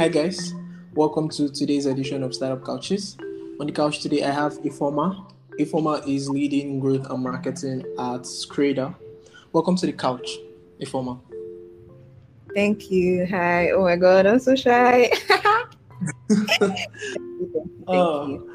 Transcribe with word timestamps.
Hi 0.00 0.08
guys, 0.08 0.54
welcome 0.94 1.28
to 1.28 1.50
today's 1.50 1.84
edition 1.84 2.22
of 2.22 2.34
Startup 2.34 2.64
Couches. 2.64 3.18
On 3.60 3.66
the 3.66 3.72
couch 3.72 4.00
today, 4.00 4.22
I 4.22 4.30
have 4.30 4.54
Ifeoma. 4.62 5.30
Ifeoma 5.58 6.08
is 6.08 6.26
leading 6.30 6.80
growth 6.80 7.10
and 7.10 7.22
marketing 7.22 7.80
at 7.98 8.22
Scrader. 8.22 8.94
Welcome 9.52 9.76
to 9.76 9.84
the 9.84 9.92
couch, 9.92 10.38
Ifeoma. 10.80 11.20
Thank 12.54 12.90
you. 12.90 13.26
Hi. 13.26 13.72
Oh 13.72 13.82
my 13.82 13.96
God, 13.96 14.24
I'm 14.24 14.38
so 14.38 14.56
shy. 14.56 15.10
Thank 16.30 16.78
oh. 17.86 18.26
you. 18.26 18.54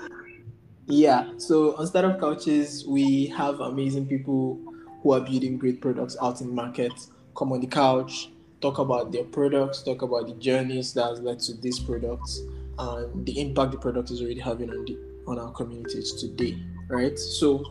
Yeah, 0.88 1.30
so 1.38 1.76
on 1.76 1.86
Startup 1.86 2.20
Couches, 2.20 2.88
we 2.88 3.28
have 3.28 3.60
amazing 3.60 4.08
people 4.08 4.60
who 5.04 5.12
are 5.14 5.22
building 5.22 5.60
great 5.60 5.80
products 5.80 6.18
out 6.20 6.42
in 6.42 6.48
the 6.48 6.54
market. 6.54 6.94
Come 7.38 7.52
on 7.52 7.62
the 7.62 7.68
couch, 7.68 8.32
talk 8.66 8.80
about 8.80 9.12
their 9.12 9.24
products, 9.26 9.84
talk 9.84 10.02
about 10.02 10.26
the 10.28 10.34
journeys 10.34 10.94
that 10.94 11.06
has 11.10 11.20
led 11.22 11.40
to 11.40 11.54
these 11.54 11.80
products, 11.80 12.42
and 12.80 13.26
the 13.26 13.40
impact 13.40 13.72
the 13.72 13.78
product 13.78 14.10
is 14.10 14.22
already 14.22 14.40
having 14.40 14.70
on 14.72 14.86
the 14.86 14.98
on 15.28 15.40
our 15.40 15.52
communities 15.52 16.14
today. 16.14 16.58
Right. 16.88 17.18
So, 17.18 17.64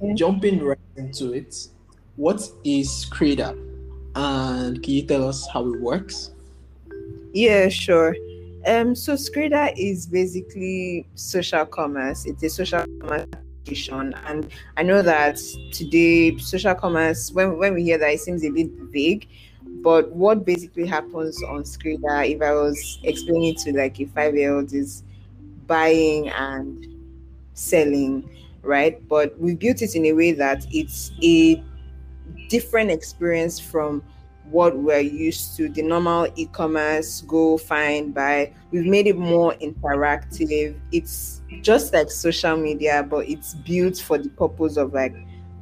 Yeah. 0.00 0.14
jumping 0.14 0.62
right 0.62 0.78
into 0.96 1.32
it, 1.32 1.68
what 2.16 2.40
is 2.64 2.88
Scrader, 2.88 3.54
and 4.14 4.82
can 4.82 4.92
you 4.92 5.02
tell 5.02 5.28
us 5.28 5.46
how 5.52 5.62
it 5.72 5.80
works? 5.80 6.30
Yeah, 7.32 7.68
sure. 7.68 8.14
Um, 8.66 8.94
so 8.94 9.14
Scrader 9.14 9.72
is 9.76 10.06
basically 10.06 11.06
social 11.14 11.66
commerce. 11.66 12.26
It's 12.26 12.42
a 12.42 12.48
social 12.48 12.84
commerce 13.00 13.26
application, 13.32 14.14
and 14.26 14.48
I 14.76 14.82
know 14.82 15.02
that 15.02 15.36
today 15.72 16.36
social 16.38 16.74
commerce, 16.74 17.32
when 17.32 17.58
when 17.58 17.74
we 17.74 17.82
hear 17.84 17.98
that, 17.98 18.12
it 18.14 18.20
seems 18.20 18.44
a 18.44 18.50
bit 18.50 18.70
vague. 18.92 19.28
But 19.82 20.10
what 20.12 20.44
basically 20.44 20.86
happens 20.86 21.42
on 21.44 21.62
Scrader, 21.62 22.28
if 22.28 22.42
I 22.42 22.52
was 22.52 22.98
explaining 23.04 23.54
to 23.56 23.72
like 23.72 24.00
a 24.00 24.06
five-year-old, 24.06 24.72
is 24.72 25.04
buying 25.66 26.28
and 26.30 26.86
selling, 27.54 28.28
right? 28.62 29.06
But 29.08 29.38
we 29.38 29.54
built 29.54 29.82
it 29.82 29.94
in 29.94 30.06
a 30.06 30.12
way 30.12 30.32
that 30.32 30.66
it's 30.72 31.12
a 31.22 31.62
different 32.48 32.90
experience 32.90 33.60
from 33.60 34.02
what 34.50 34.76
we're 34.76 35.00
used 35.00 35.56
to. 35.56 35.68
The 35.68 35.82
normal 35.82 36.28
e-commerce 36.36 37.22
go 37.22 37.58
find 37.58 38.14
buy. 38.14 38.52
We've 38.70 38.86
made 38.86 39.06
it 39.06 39.16
more 39.16 39.54
interactive. 39.54 40.78
It's 40.90 41.42
just 41.62 41.92
like 41.92 42.10
social 42.10 42.56
media 42.56 43.02
but 43.08 43.28
it's 43.28 43.54
built 43.54 43.98
for 43.98 44.18
the 44.18 44.28
purpose 44.30 44.76
of 44.76 44.92
like 44.92 45.14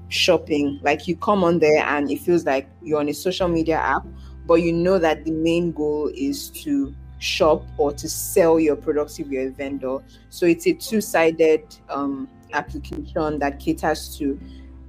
shopping 0.08 0.78
like 0.82 1.08
you 1.08 1.16
come 1.16 1.42
on 1.42 1.58
there 1.58 1.84
and 1.84 2.10
it 2.10 2.20
feels 2.20 2.44
like 2.44 2.68
you're 2.82 3.00
on 3.00 3.08
a 3.08 3.14
social 3.14 3.48
media 3.48 3.76
app 3.76 4.06
but 4.46 4.54
you 4.56 4.72
know 4.72 4.98
that 4.98 5.24
the 5.24 5.30
main 5.32 5.72
goal 5.72 6.10
is 6.14 6.50
to 6.50 6.94
shop 7.18 7.64
or 7.78 7.92
to 7.92 8.08
sell 8.08 8.60
your 8.60 8.76
products 8.76 9.18
if 9.18 9.26
you're 9.28 9.48
a 9.48 9.50
vendor 9.50 9.98
so 10.28 10.46
it's 10.46 10.66
a 10.66 10.72
two-sided 10.74 11.62
um, 11.88 12.28
application 12.52 13.38
that 13.38 13.58
caters 13.58 14.16
to 14.16 14.38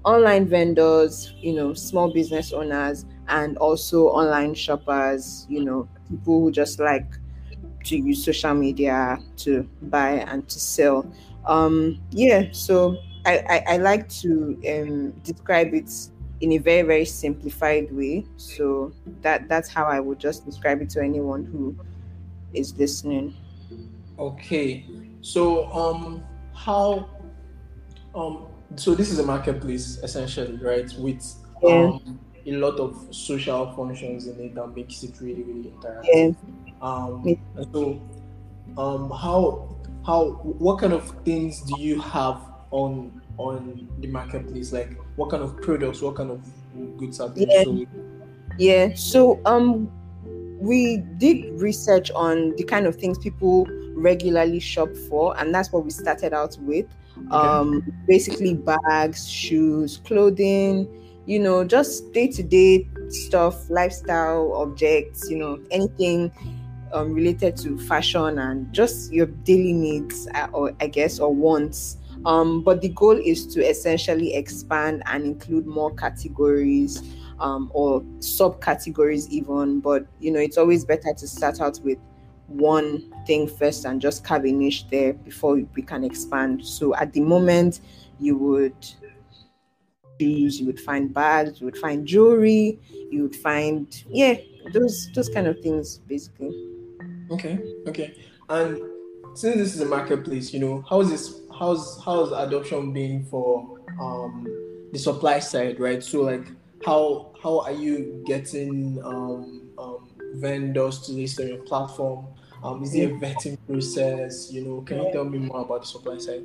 online 0.07 0.47
vendors, 0.47 1.33
you 1.37 1.53
know, 1.53 1.73
small 1.73 2.11
business 2.13 2.53
owners, 2.53 3.05
and 3.27 3.57
also 3.57 4.07
online 4.07 4.53
shoppers, 4.55 5.45
you 5.49 5.63
know, 5.63 5.87
people 6.09 6.41
who 6.41 6.49
just 6.49 6.79
like 6.79 7.05
to 7.83 7.97
use 7.97 8.23
social 8.23 8.53
media 8.53 9.17
to 9.35 9.67
buy 9.83 10.11
and 10.11 10.47
to 10.47 10.59
sell. 10.59 11.05
Um, 11.45 12.01
yeah, 12.11 12.45
so 12.51 12.97
I, 13.27 13.43
I, 13.49 13.73
I 13.73 13.77
like 13.77 14.07
to 14.21 14.57
um, 14.69 15.11
describe 15.23 15.73
it 15.73 15.91
in 16.39 16.53
a 16.53 16.57
very, 16.59 16.81
very 16.83 17.05
simplified 17.05 17.91
way. 17.91 18.25
So 18.37 18.93
that 19.21 19.49
that's 19.49 19.67
how 19.69 19.85
I 19.85 19.99
would 19.99 20.17
just 20.17 20.45
describe 20.45 20.81
it 20.81 20.89
to 20.91 21.01
anyone 21.01 21.43
who 21.45 21.75
is 22.53 22.75
listening. 22.77 23.35
Okay, 24.17 24.85
so 25.21 25.69
um, 25.73 26.23
how 26.55 27.09
um, 28.15 28.47
so 28.75 28.95
this 28.95 29.11
is 29.11 29.19
a 29.19 29.25
marketplace 29.25 29.97
essentially, 30.03 30.57
right? 30.57 30.91
With 30.97 31.23
Yeah. 31.61 31.89
um, 31.89 32.19
a 32.45 32.51
lot 32.53 32.79
of 32.79 33.07
social 33.11 33.73
functions 33.73 34.27
in 34.27 34.39
it 34.39 34.55
that 34.55 34.67
makes 34.73 35.03
it 35.03 35.19
really, 35.19 35.43
really 35.43 35.71
interactive. 35.71 36.05
Yeah. 36.05 36.31
Um, 36.81 37.23
Yeah. 37.25 37.63
so 37.73 38.01
um, 38.77 39.09
how 39.11 39.75
how 40.05 40.29
what 40.59 40.79
kind 40.79 40.93
of 40.93 41.09
things 41.25 41.61
do 41.61 41.75
you 41.75 41.99
have 41.99 42.46
on 42.71 43.21
on 43.37 43.87
the 43.99 44.07
marketplace? 44.07 44.73
Like 44.73 44.97
what 45.15 45.29
kind 45.29 45.43
of 45.43 45.61
products, 45.61 46.01
what 46.01 46.15
kind 46.15 46.31
of 46.31 46.41
goods 46.97 47.19
are 47.19 47.29
being 47.29 47.49
Yeah. 47.49 47.63
sold? 47.63 47.87
Yeah. 48.57 48.93
So 48.95 49.39
um 49.45 49.91
we 50.59 50.97
did 51.17 51.61
research 51.61 52.09
on 52.11 52.55
the 52.55 52.63
kind 52.63 52.87
of 52.87 52.95
things 52.95 53.17
people 53.19 53.67
regularly 53.95 54.59
shop 54.59 54.89
for, 55.07 55.37
and 55.39 55.53
that's 55.53 55.71
what 55.71 55.83
we 55.83 55.91
started 55.91 56.33
out 56.33 56.57
with. 56.61 56.85
Um 57.31 57.83
basically 58.07 58.53
bags, 58.53 59.29
shoes, 59.29 59.97
clothing, 59.97 60.87
you 61.25 61.39
know, 61.39 61.63
just 61.63 62.11
day-to-day 62.13 62.87
stuff, 63.09 63.69
lifestyle 63.69 64.53
objects, 64.53 65.29
you 65.29 65.37
know, 65.37 65.59
anything 65.71 66.31
um, 66.93 67.13
related 67.13 67.57
to 67.57 67.77
fashion 67.79 68.39
and 68.39 68.71
just 68.71 69.11
your 69.11 69.25
daily 69.25 69.73
needs 69.73 70.27
uh, 70.35 70.47
or 70.53 70.73
I 70.79 70.87
guess 70.87 71.19
or 71.19 71.33
wants. 71.33 71.97
Um, 72.27 72.61
but 72.61 72.81
the 72.81 72.89
goal 72.89 73.17
is 73.17 73.47
to 73.47 73.65
essentially 73.65 74.35
expand 74.35 75.01
and 75.05 75.23
include 75.23 75.65
more 75.65 75.95
categories 75.95 77.01
um, 77.39 77.71
or 77.73 78.01
subcategories 78.19 79.29
even. 79.29 79.79
But 79.79 80.05
you 80.19 80.31
know 80.31 80.39
it's 80.39 80.57
always 80.57 80.83
better 80.83 81.13
to 81.13 81.27
start 81.27 81.61
out 81.61 81.79
with 81.83 81.97
one 82.47 83.13
thing 83.25 83.47
first 83.47 83.85
and 83.85 84.01
just 84.01 84.25
carve 84.25 84.45
a 84.45 84.51
niche 84.51 84.89
there 84.89 85.13
before 85.13 85.55
we 85.73 85.81
can 85.81 86.03
expand. 86.03 86.65
So 86.65 86.93
at 86.95 87.13
the 87.13 87.21
moment 87.21 87.79
you 88.19 88.37
would 88.37 88.75
shoes 90.19 90.59
you 90.59 90.65
would 90.65 90.79
find 90.79 91.13
bags 91.13 91.61
you 91.61 91.65
would 91.65 91.77
find 91.77 92.07
jewelry 92.07 92.79
you 93.11 93.21
would 93.21 93.35
find 93.35 94.03
yeah 94.09 94.33
those 94.73 95.11
those 95.13 95.29
kind 95.29 95.47
of 95.47 95.59
things 95.61 95.99
basically. 95.99 96.51
Okay, 97.31 97.59
okay. 97.87 98.15
And 98.49 98.81
since 99.35 99.57
this 99.57 99.75
is 99.75 99.81
a 99.81 99.85
marketplace, 99.85 100.53
you 100.53 100.59
know, 100.59 100.83
how's 100.89 101.09
this 101.09 101.41
how's 101.57 102.03
how's 102.03 102.31
adoption 102.31 102.93
been 102.93 103.23
for 103.25 103.79
um 103.99 104.45
the 104.91 104.99
supply 104.99 105.39
side, 105.39 105.79
right? 105.79 106.03
So 106.03 106.21
like 106.21 106.47
how 106.85 107.33
how 107.41 107.61
are 107.61 107.71
you 107.71 108.23
getting 108.25 109.01
um, 109.03 109.69
um 109.77 110.09
vendors 110.35 110.99
to 111.01 111.11
list 111.13 111.39
on 111.39 111.47
your 111.47 111.63
platform? 111.63 112.27
Um 112.63 112.83
is 112.83 112.93
there 112.93 113.09
a 113.09 113.19
vetting 113.19 113.57
process? 113.67 114.51
You 114.51 114.63
know, 114.63 114.81
can 114.81 115.01
you 115.03 115.11
tell 115.11 115.25
me 115.25 115.39
more 115.39 115.61
about 115.61 115.81
the 115.81 115.87
supply 115.87 116.17
side? 116.17 116.43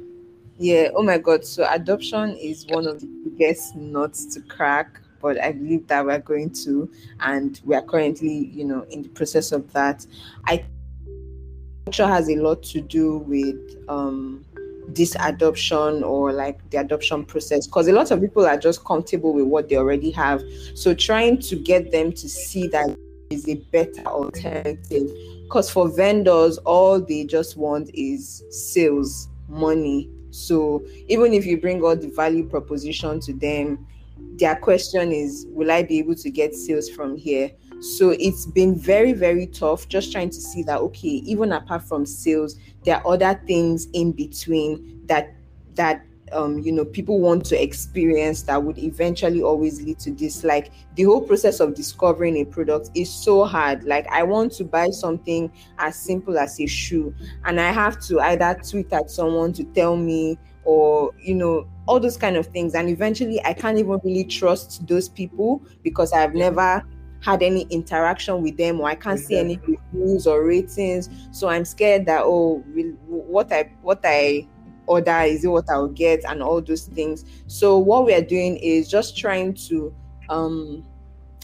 Yeah, 0.59 0.89
oh 0.95 1.03
my 1.03 1.19
god. 1.19 1.45
So 1.45 1.67
adoption 1.69 2.37
is 2.37 2.67
one 2.67 2.87
of 2.87 3.01
the 3.01 3.07
biggest 3.07 3.75
nuts 3.75 4.27
to 4.35 4.41
crack, 4.43 5.01
but 5.21 5.41
I 5.41 5.53
believe 5.53 5.87
that 5.89 6.05
we're 6.05 6.19
going 6.19 6.51
to, 6.65 6.91
and 7.21 7.61
we 7.65 7.75
are 7.75 7.83
currently, 7.83 8.51
you 8.53 8.65
know, 8.65 8.83
in 8.91 9.03
the 9.03 9.09
process 9.09 9.53
of 9.53 9.73
that. 9.73 10.07
I 10.47 10.65
adoption 11.87 12.09
has 12.09 12.29
a 12.29 12.37
lot 12.37 12.63
to 12.63 12.81
do 12.81 13.19
with 13.19 13.57
um 13.89 14.45
this 14.89 15.17
adoption 15.21 16.03
or 16.03 16.33
like 16.33 16.59
the 16.71 16.79
adoption 16.79 17.25
process 17.25 17.67
because 17.67 17.89
a 17.89 17.93
lot 17.93 18.11
of 18.11 18.21
people 18.21 18.47
are 18.47 18.57
just 18.57 18.85
comfortable 18.85 19.33
with 19.33 19.47
what 19.47 19.69
they 19.69 19.77
already 19.77 20.11
have. 20.11 20.43
So 20.75 20.95
trying 20.95 21.39
to 21.41 21.57
get 21.57 21.91
them 21.93 22.13
to 22.13 22.29
see 22.29 22.67
that 22.69 22.97
is 23.31 23.49
a 23.49 23.55
better 23.73 24.03
alternative. 24.07 25.11
Because 25.45 25.71
for 25.71 25.89
vendors, 25.89 26.59
all 26.59 27.01
they 27.01 27.25
just 27.25 27.57
want 27.57 27.91
is 27.95 28.43
sales, 28.51 29.29
money, 29.49 30.09
so 30.33 30.83
even 31.09 31.35
if 31.35 31.45
you 31.45 31.61
bring 31.61 31.85
all 31.85 31.95
the 31.95 32.09
value 32.09 32.49
proposition 32.49 33.21
to 33.21 33.35
them, 33.35 33.87
their 34.39 34.57
question 34.57 35.13
is, 35.13 35.47
will 35.51 35.71
I 35.71 35.83
be 35.83 35.99
able 35.99 36.15
to 36.17 36.31
get 36.31 36.55
sales 36.55 36.89
from 36.89 37.17
here? 37.17 37.51
So 37.83 38.11
it's 38.11 38.47
been 38.47 38.79
very, 38.79 39.13
very 39.13 39.49
tough 39.49 39.89
just 39.89 40.13
trying 40.13 40.31
to 40.31 40.41
see 40.41 40.63
that 40.65 40.79
okay, 40.79 41.09
even 41.09 41.51
apart 41.51 41.83
from 41.83 42.07
sales, 42.07 42.57
there 42.85 42.97
are 42.97 43.15
other 43.15 43.41
things 43.45 43.89
in 43.93 44.13
between 44.13 45.03
that 45.07 45.35
that 45.75 46.05
um 46.31 46.61
you 46.61 46.71
know 46.71 46.85
people 46.85 47.19
want 47.19 47.45
to 47.45 47.61
experience 47.61 48.43
that 48.43 48.63
would 48.63 48.79
eventually 48.79 49.43
always 49.43 49.83
lead 49.83 49.99
to 49.99 50.13
this. 50.13 50.45
Like 50.45 50.71
the 50.95 51.03
whole 51.03 51.23
process 51.23 51.59
of 51.59 51.75
discovering 51.75 52.37
a 52.37 52.45
product 52.45 52.91
is 52.95 53.13
so 53.13 53.45
hard. 53.45 53.83
Like 53.83 54.07
i 54.13 54.23
want 54.23 54.53
to 54.53 54.65
buy 54.65 54.91
something 54.91 55.51
as 55.79 55.97
simple 55.97 56.39
as 56.39 56.61
a 56.61 56.67
shoe 56.67 57.13
and 57.45 57.61
I 57.61 57.73
have 57.73 57.99
to 58.03 58.21
either 58.21 58.61
tweet 58.63 58.93
at 58.93 59.11
someone 59.11 59.53
to 59.55 59.65
tell 59.65 59.97
me 59.97 60.39
or 60.65 61.13
you 61.21 61.35
know 61.35 61.67
all 61.89 61.99
those 61.99 62.17
kind 62.17 62.37
of 62.37 62.47
things. 62.47 62.75
And 62.75 62.89
eventually 62.89 63.45
I 63.45 63.55
can't 63.55 63.77
even 63.77 63.99
really 64.05 64.25
trust 64.25 64.87
those 64.87 65.09
people 65.09 65.63
because 65.83 66.13
I've 66.13 66.35
never 66.35 66.85
had 67.23 67.43
any 67.43 67.63
interaction 67.71 68.43
with 68.43 68.57
them 68.57 68.81
or 68.81 68.89
I 68.89 68.95
can't 68.95 69.19
see 69.19 69.39
any 69.39 69.59
reviews 69.59 70.27
or 70.27 70.45
ratings 70.45 71.09
so 71.31 71.49
I'm 71.49 71.65
scared 71.65 72.07
that 72.07 72.23
oh 72.25 72.59
what 73.07 73.53
I 73.53 73.71
what 73.81 74.01
I 74.05 74.47
order 74.87 75.21
is 75.21 75.45
it 75.45 75.49
what 75.49 75.71
I'll 75.71 75.89
get 75.89 76.25
and 76.25 76.43
all 76.43 76.61
those 76.61 76.87
things 76.87 77.25
so 77.47 77.79
what 77.79 78.05
we 78.05 78.13
are 78.15 78.23
doing 78.23 78.57
is 78.57 78.89
just 78.89 79.17
trying 79.17 79.55
to 79.69 79.95
um 80.29 80.85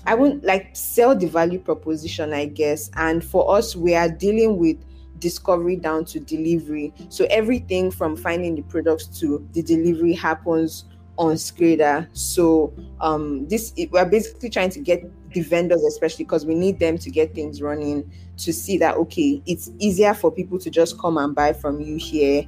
I 0.06 0.14
won't 0.14 0.42
like 0.42 0.70
sell 0.74 1.14
the 1.14 1.26
value 1.26 1.58
proposition, 1.58 2.32
I 2.32 2.46
guess. 2.46 2.90
And 2.94 3.22
for 3.22 3.54
us, 3.54 3.76
we 3.76 3.94
are 3.94 4.08
dealing 4.08 4.56
with 4.56 4.78
discovery 5.18 5.76
down 5.76 6.04
to 6.06 6.20
delivery. 6.20 6.94
So 7.08 7.26
everything 7.28 7.90
from 7.90 8.16
finding 8.16 8.54
the 8.54 8.62
products 8.62 9.06
to 9.20 9.46
the 9.52 9.62
delivery 9.62 10.14
happens 10.14 10.84
on 11.18 11.34
Scrader. 11.34 12.08
So 12.12 12.72
um, 13.00 13.46
this 13.48 13.74
we're 13.90 14.06
basically 14.06 14.48
trying 14.48 14.70
to 14.70 14.80
get 14.80 15.04
the 15.32 15.42
vendors, 15.42 15.82
especially 15.84 16.24
because 16.24 16.46
we 16.46 16.54
need 16.54 16.78
them 16.78 16.96
to 16.98 17.10
get 17.10 17.34
things 17.34 17.60
running, 17.60 18.10
to 18.38 18.52
see 18.52 18.78
that 18.78 18.96
okay, 18.96 19.42
it's 19.46 19.70
easier 19.78 20.14
for 20.14 20.30
people 20.30 20.58
to 20.60 20.70
just 20.70 20.98
come 20.98 21.18
and 21.18 21.34
buy 21.34 21.52
from 21.52 21.80
you 21.80 21.96
here. 21.96 22.46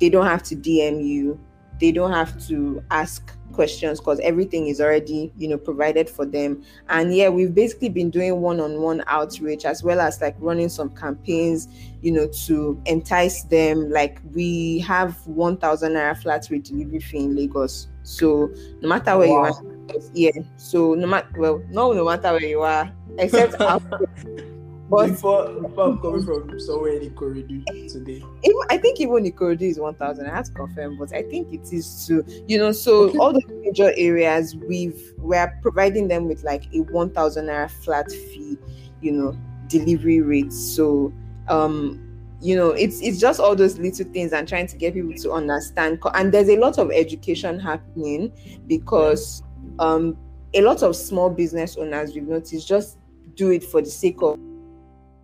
They 0.00 0.08
don't 0.08 0.26
have 0.26 0.42
to 0.44 0.56
DM 0.56 1.04
you. 1.04 1.38
They 1.80 1.92
don't 1.92 2.12
have 2.12 2.40
to 2.46 2.82
ask 2.90 3.36
questions 3.52 3.98
because 4.00 4.20
everything 4.20 4.66
is 4.66 4.80
already 4.80 5.32
you 5.36 5.48
know 5.48 5.56
provided 5.56 6.10
for 6.10 6.26
them 6.26 6.62
and 6.90 7.14
yeah 7.14 7.28
we've 7.28 7.54
basically 7.54 7.88
been 7.88 8.10
doing 8.10 8.40
one-on-one 8.40 9.02
outreach 9.06 9.64
as 9.64 9.82
well 9.82 9.98
as 9.98 10.20
like 10.20 10.36
running 10.38 10.68
some 10.68 10.90
campaigns 10.90 11.66
you 12.02 12.12
know 12.12 12.28
to 12.28 12.80
entice 12.84 13.44
them 13.44 13.90
like 13.90 14.20
we 14.34 14.78
have 14.80 15.26
1000 15.26 15.92
naira 15.92 16.16
flat 16.20 16.46
rate 16.50 16.64
delivery 16.64 17.00
fee 17.00 17.18
in 17.18 17.34
lagos 17.34 17.88
so 18.06 18.50
no 18.80 18.88
matter 18.88 19.18
where 19.18 19.28
wow. 19.28 19.46
you 19.46 19.52
are 19.52 20.02
yeah 20.14 20.30
so 20.56 20.94
no 20.94 21.06
matter 21.06 21.28
well 21.36 21.62
no 21.70 21.92
no 21.92 22.04
matter 22.04 22.32
where 22.32 22.44
you 22.44 22.62
are 22.62 22.92
except 23.18 23.54
But 24.88 25.08
before, 25.08 25.48
before 25.62 25.84
I'm 25.84 25.98
coming 25.98 26.24
from 26.24 26.60
somewhere 26.60 27.00
in 27.00 27.10
Ikorodu 27.10 27.92
today. 27.92 28.22
Even, 28.44 28.60
I 28.70 28.78
think 28.78 29.00
even 29.00 29.24
Ikorodu 29.24 29.62
is 29.62 29.80
1,000. 29.80 30.26
I 30.26 30.30
have 30.30 30.44
to 30.44 30.52
confirm, 30.52 30.96
but 30.96 31.12
I 31.12 31.22
think 31.22 31.52
it 31.52 31.72
is 31.72 32.06
too. 32.06 32.24
You 32.46 32.58
know, 32.58 32.70
so 32.70 33.08
okay. 33.08 33.18
all 33.18 33.32
the 33.32 33.42
major 33.64 33.92
areas 33.96 34.54
we've 34.54 35.12
we're 35.18 35.58
providing 35.60 36.06
them 36.06 36.28
with 36.28 36.44
like 36.44 36.66
a 36.72 36.82
1,000 36.82 37.46
naira 37.46 37.68
flat 37.68 38.08
fee, 38.12 38.56
you 39.00 39.10
know, 39.10 39.36
delivery 39.66 40.20
rates. 40.20 40.56
So, 40.56 41.12
um, 41.48 42.05
you 42.40 42.54
know, 42.54 42.70
it's 42.70 43.00
it's 43.00 43.18
just 43.18 43.40
all 43.40 43.56
those 43.56 43.78
little 43.78 44.04
things 44.12 44.32
and 44.32 44.46
trying 44.46 44.66
to 44.66 44.76
get 44.76 44.94
people 44.94 45.14
to 45.14 45.32
understand. 45.32 45.98
And 46.14 46.32
there's 46.32 46.48
a 46.48 46.56
lot 46.56 46.78
of 46.78 46.90
education 46.90 47.58
happening 47.58 48.32
because 48.66 49.42
um 49.78 50.16
a 50.54 50.62
lot 50.62 50.82
of 50.82 50.96
small 50.96 51.28
business 51.30 51.76
owners 51.76 52.14
we've 52.14 52.26
noticed 52.26 52.66
just 52.68 52.98
do 53.34 53.50
it 53.50 53.64
for 53.64 53.82
the 53.82 53.90
sake 53.90 54.22
of 54.22 54.38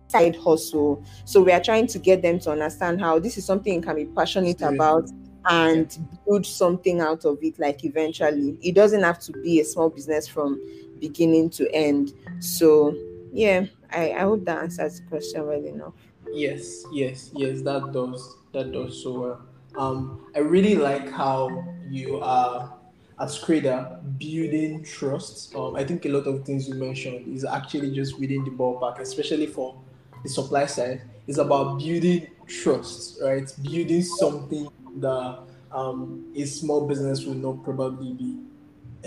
side 0.07 0.35
hustle. 0.35 1.03
So 1.25 1.41
we 1.41 1.51
are 1.51 1.61
trying 1.61 1.87
to 1.87 1.99
get 1.99 2.21
them 2.21 2.39
to 2.39 2.51
understand 2.51 3.01
how 3.01 3.19
this 3.19 3.37
is 3.37 3.45
something 3.45 3.73
you 3.73 3.81
can 3.81 3.95
be 3.95 4.05
passionate 4.05 4.61
about 4.61 5.09
and 5.49 5.97
build 6.25 6.45
something 6.45 7.01
out 7.01 7.25
of 7.25 7.37
it 7.41 7.59
like 7.59 7.83
eventually. 7.83 8.57
It 8.61 8.75
doesn't 8.75 9.01
have 9.01 9.19
to 9.21 9.31
be 9.31 9.59
a 9.59 9.65
small 9.65 9.89
business 9.89 10.27
from 10.27 10.61
beginning 10.99 11.49
to 11.51 11.69
end. 11.73 12.13
So 12.39 12.95
yeah, 13.31 13.65
I, 13.91 14.11
I 14.11 14.19
hope 14.19 14.45
that 14.45 14.59
answers 14.59 15.01
the 15.01 15.07
question 15.07 15.45
well 15.47 15.65
enough. 15.65 15.93
Yes, 16.33 16.85
yes, 16.91 17.31
yes, 17.35 17.61
that 17.61 17.91
does. 17.93 18.37
That 18.53 18.71
does 18.71 19.01
so 19.01 19.19
well. 19.19 19.41
Um, 19.75 20.27
I 20.35 20.39
really 20.39 20.75
like 20.75 21.09
how 21.11 21.65
you 21.89 22.19
are 22.19 22.73
as 23.19 23.39
Scrader 23.39 23.99
building 24.17 24.83
trust. 24.83 25.55
Um, 25.55 25.75
I 25.75 25.83
think 25.83 26.05
a 26.05 26.09
lot 26.09 26.27
of 26.27 26.43
things 26.45 26.67
you 26.67 26.75
mentioned 26.75 27.27
is 27.33 27.45
actually 27.45 27.91
just 27.91 28.19
within 28.19 28.43
the 28.43 28.51
ballpark, 28.51 28.99
especially 28.99 29.47
for 29.47 29.75
the 30.23 30.29
supply 30.29 30.65
side 30.65 31.01
is 31.27 31.37
about 31.37 31.79
building 31.79 32.27
trust, 32.47 33.19
right? 33.21 33.49
Building 33.61 34.01
something 34.01 34.67
that 34.97 35.39
um, 35.71 36.31
a 36.35 36.45
small 36.45 36.87
business 36.87 37.23
will 37.25 37.35
not 37.35 37.63
probably 37.63 38.13
be 38.13 38.39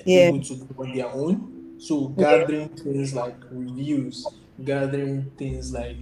yeah. 0.05 0.29
able 0.29 0.43
to 0.43 0.57
do 0.57 0.75
on 0.79 0.95
their 0.95 1.09
own. 1.09 1.75
So 1.79 2.09
gathering 2.09 2.71
yeah. 2.75 2.83
things 2.83 3.15
like 3.15 3.37
reviews, 3.51 4.27
gathering 4.65 5.31
things 5.37 5.73
like 5.73 5.97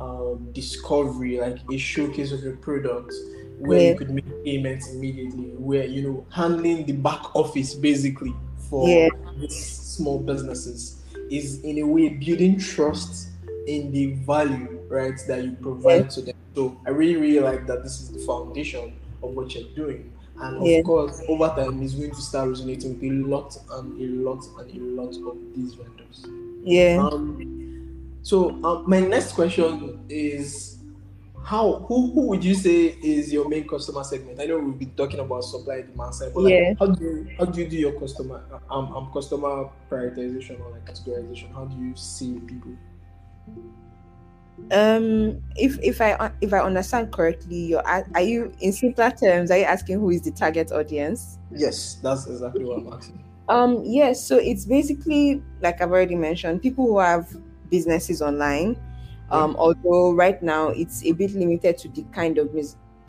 um, 0.00 0.48
discovery, 0.52 1.38
like 1.38 1.58
a 1.70 1.76
showcase 1.76 2.32
of 2.32 2.42
your 2.42 2.56
product, 2.56 3.12
where 3.58 3.80
yeah. 3.80 3.88
you 3.90 3.96
could 3.96 4.10
make 4.10 4.44
payments 4.44 4.90
immediately, 4.90 5.50
where 5.58 5.84
you 5.84 6.02
know 6.02 6.26
handling 6.30 6.86
the 6.86 6.92
back 6.92 7.36
office 7.36 7.74
basically 7.74 8.34
for 8.68 9.10
these 9.38 9.66
small 9.66 10.18
businesses 10.18 11.02
is 11.30 11.60
in 11.62 11.78
a 11.78 11.82
way 11.82 12.08
building 12.08 12.58
trust 12.58 13.28
in 13.66 13.92
the 13.92 14.14
value, 14.24 14.80
right, 14.88 15.20
that 15.28 15.44
you 15.44 15.52
provide 15.52 16.04
yeah. 16.04 16.08
to 16.08 16.20
them. 16.22 16.34
So 16.54 16.80
I 16.86 16.90
really, 16.90 17.16
really 17.16 17.40
like 17.40 17.66
that 17.66 17.82
this 17.82 18.00
is 18.00 18.10
the 18.10 18.18
foundation 18.20 18.94
of 19.22 19.30
what 19.30 19.54
you're 19.54 19.68
doing. 19.76 20.12
And 20.40 20.56
of 20.56 20.66
yeah. 20.66 20.82
course, 20.82 21.22
over 21.28 21.48
time, 21.48 21.82
it's 21.82 21.94
going 21.94 22.10
to 22.10 22.20
start 22.20 22.48
resonating 22.48 22.94
with 22.94 23.02
a 23.02 23.28
lot 23.28 23.56
and 23.72 24.00
a 24.00 24.28
lot 24.28 24.44
and 24.58 24.98
a 24.98 25.02
lot 25.02 25.14
of 25.30 25.36
these 25.54 25.74
vendors. 25.74 26.24
Yeah. 26.64 26.98
Um, 27.00 27.59
so 28.22 28.50
um, 28.64 28.84
my 28.86 29.00
next 29.00 29.32
question 29.32 30.04
is 30.08 30.78
how 31.42 31.84
who, 31.88 32.10
who 32.12 32.28
would 32.28 32.44
you 32.44 32.54
say 32.54 32.96
is 33.02 33.32
your 33.32 33.48
main 33.48 33.66
customer 33.66 34.04
segment? 34.04 34.40
I 34.40 34.44
know 34.44 34.58
we've 34.58 34.78
been 34.78 34.94
talking 34.94 35.20
about 35.20 35.42
supply 35.42 35.76
and 35.76 35.90
demand 35.90 36.14
side, 36.14 36.32
but 36.34 36.42
yeah. 36.42 36.74
how 36.78 36.86
do 36.86 37.02
you 37.02 37.28
how 37.38 37.44
do 37.46 37.60
you 37.60 37.68
do 37.68 37.76
your 37.76 37.98
customer 37.98 38.44
um, 38.70 38.94
um 38.94 39.10
customer 39.12 39.70
prioritization 39.90 40.60
or 40.60 40.70
like 40.70 40.84
categorization? 40.86 41.52
How 41.54 41.64
do 41.64 41.76
you 41.76 41.96
see 41.96 42.38
people? 42.40 42.76
um 44.72 45.42
if 45.56 45.78
if 45.82 46.00
i 46.00 46.30
if 46.40 46.52
i 46.52 46.58
understand 46.58 47.10
correctly 47.10 47.56
you're 47.56 47.82
are 47.86 48.20
you 48.20 48.52
in 48.60 48.72
simpler 48.72 49.10
terms 49.10 49.50
are 49.50 49.58
you 49.58 49.64
asking 49.64 49.98
who 49.98 50.10
is 50.10 50.20
the 50.20 50.30
target 50.30 50.70
audience 50.70 51.38
yes 51.50 51.94
that's 52.02 52.26
exactly 52.26 52.64
what 52.64 52.78
i'm 52.78 52.92
asking 52.92 53.24
um 53.48 53.82
yes 53.84 54.22
so 54.22 54.36
it's 54.36 54.66
basically 54.66 55.42
like 55.60 55.80
i've 55.80 55.90
already 55.90 56.14
mentioned 56.14 56.62
people 56.62 56.86
who 56.86 56.98
have 56.98 57.34
businesses 57.70 58.20
online. 58.20 58.76
Um 59.30 59.54
although 59.56 60.12
right 60.12 60.42
now 60.42 60.68
it's 60.68 61.04
a 61.04 61.12
bit 61.12 61.32
limited 61.32 61.78
to 61.78 61.88
the 61.88 62.02
kind 62.12 62.38
of 62.38 62.50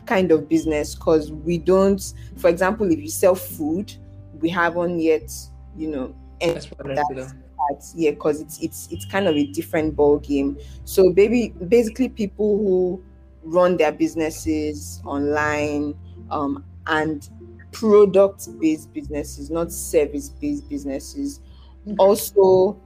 kind 0.06 0.32
of 0.32 0.48
business 0.48 0.94
because 0.94 1.32
we 1.32 1.58
don't 1.58 2.14
for 2.36 2.48
example 2.48 2.90
if 2.90 2.98
you 2.98 3.08
sell 3.08 3.34
food 3.34 3.92
we 4.40 4.48
haven't 4.48 4.98
yet 4.98 5.32
you 5.76 5.88
know 5.88 6.14
that 6.40 7.34
part 7.56 7.84
yeah 7.94 8.10
because 8.10 8.40
it's 8.40 8.60
it's 8.60 8.88
it's 8.90 9.04
kind 9.04 9.28
of 9.28 9.36
a 9.36 9.46
different 9.52 9.94
ball 9.94 10.18
game 10.18 10.58
so 10.84 11.12
baby 11.12 11.54
basically 11.68 12.08
people 12.08 12.58
who 12.58 13.02
run 13.44 13.76
their 13.76 13.92
businesses 13.92 15.00
online 15.04 15.94
um, 16.30 16.64
and 16.86 17.30
product 17.72 18.48
based 18.60 18.92
businesses 18.92 19.50
not 19.50 19.72
service 19.72 20.28
based 20.28 20.68
businesses. 20.68 21.40
Mm-hmm. 21.86 21.96
also 21.98 22.80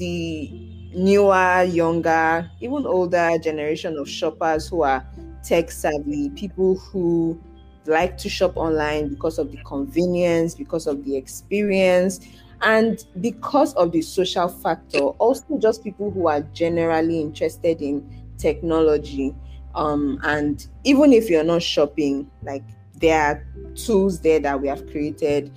the 0.00 0.50
newer 0.92 1.62
younger 1.62 2.50
even 2.60 2.84
older 2.84 3.38
generation 3.38 3.96
of 3.96 4.08
shoppers 4.08 4.66
who 4.66 4.82
are 4.82 5.06
tech 5.44 5.70
savvy 5.70 6.30
people 6.30 6.76
who 6.76 7.40
like 7.86 8.16
to 8.16 8.28
shop 8.28 8.56
online 8.56 9.08
because 9.08 9.38
of 9.38 9.52
the 9.52 9.58
convenience 9.58 10.54
because 10.54 10.86
of 10.86 11.04
the 11.04 11.16
experience 11.16 12.20
and 12.62 13.04
because 13.20 13.72
of 13.74 13.92
the 13.92 14.02
social 14.02 14.48
factor 14.48 14.98
also 14.98 15.58
just 15.58 15.84
people 15.84 16.10
who 16.10 16.28
are 16.28 16.40
generally 16.52 17.20
interested 17.20 17.80
in 17.80 18.04
technology. 18.40 19.34
Um, 19.74 20.18
and 20.24 20.66
even 20.84 21.12
if 21.12 21.30
you're 21.30 21.44
not 21.44 21.62
shopping 21.62 22.28
like 22.42 22.64
there 22.96 23.20
are 23.20 23.46
tools 23.76 24.20
there 24.20 24.40
that 24.40 24.60
we 24.60 24.68
have 24.68 24.86
created 24.90 25.52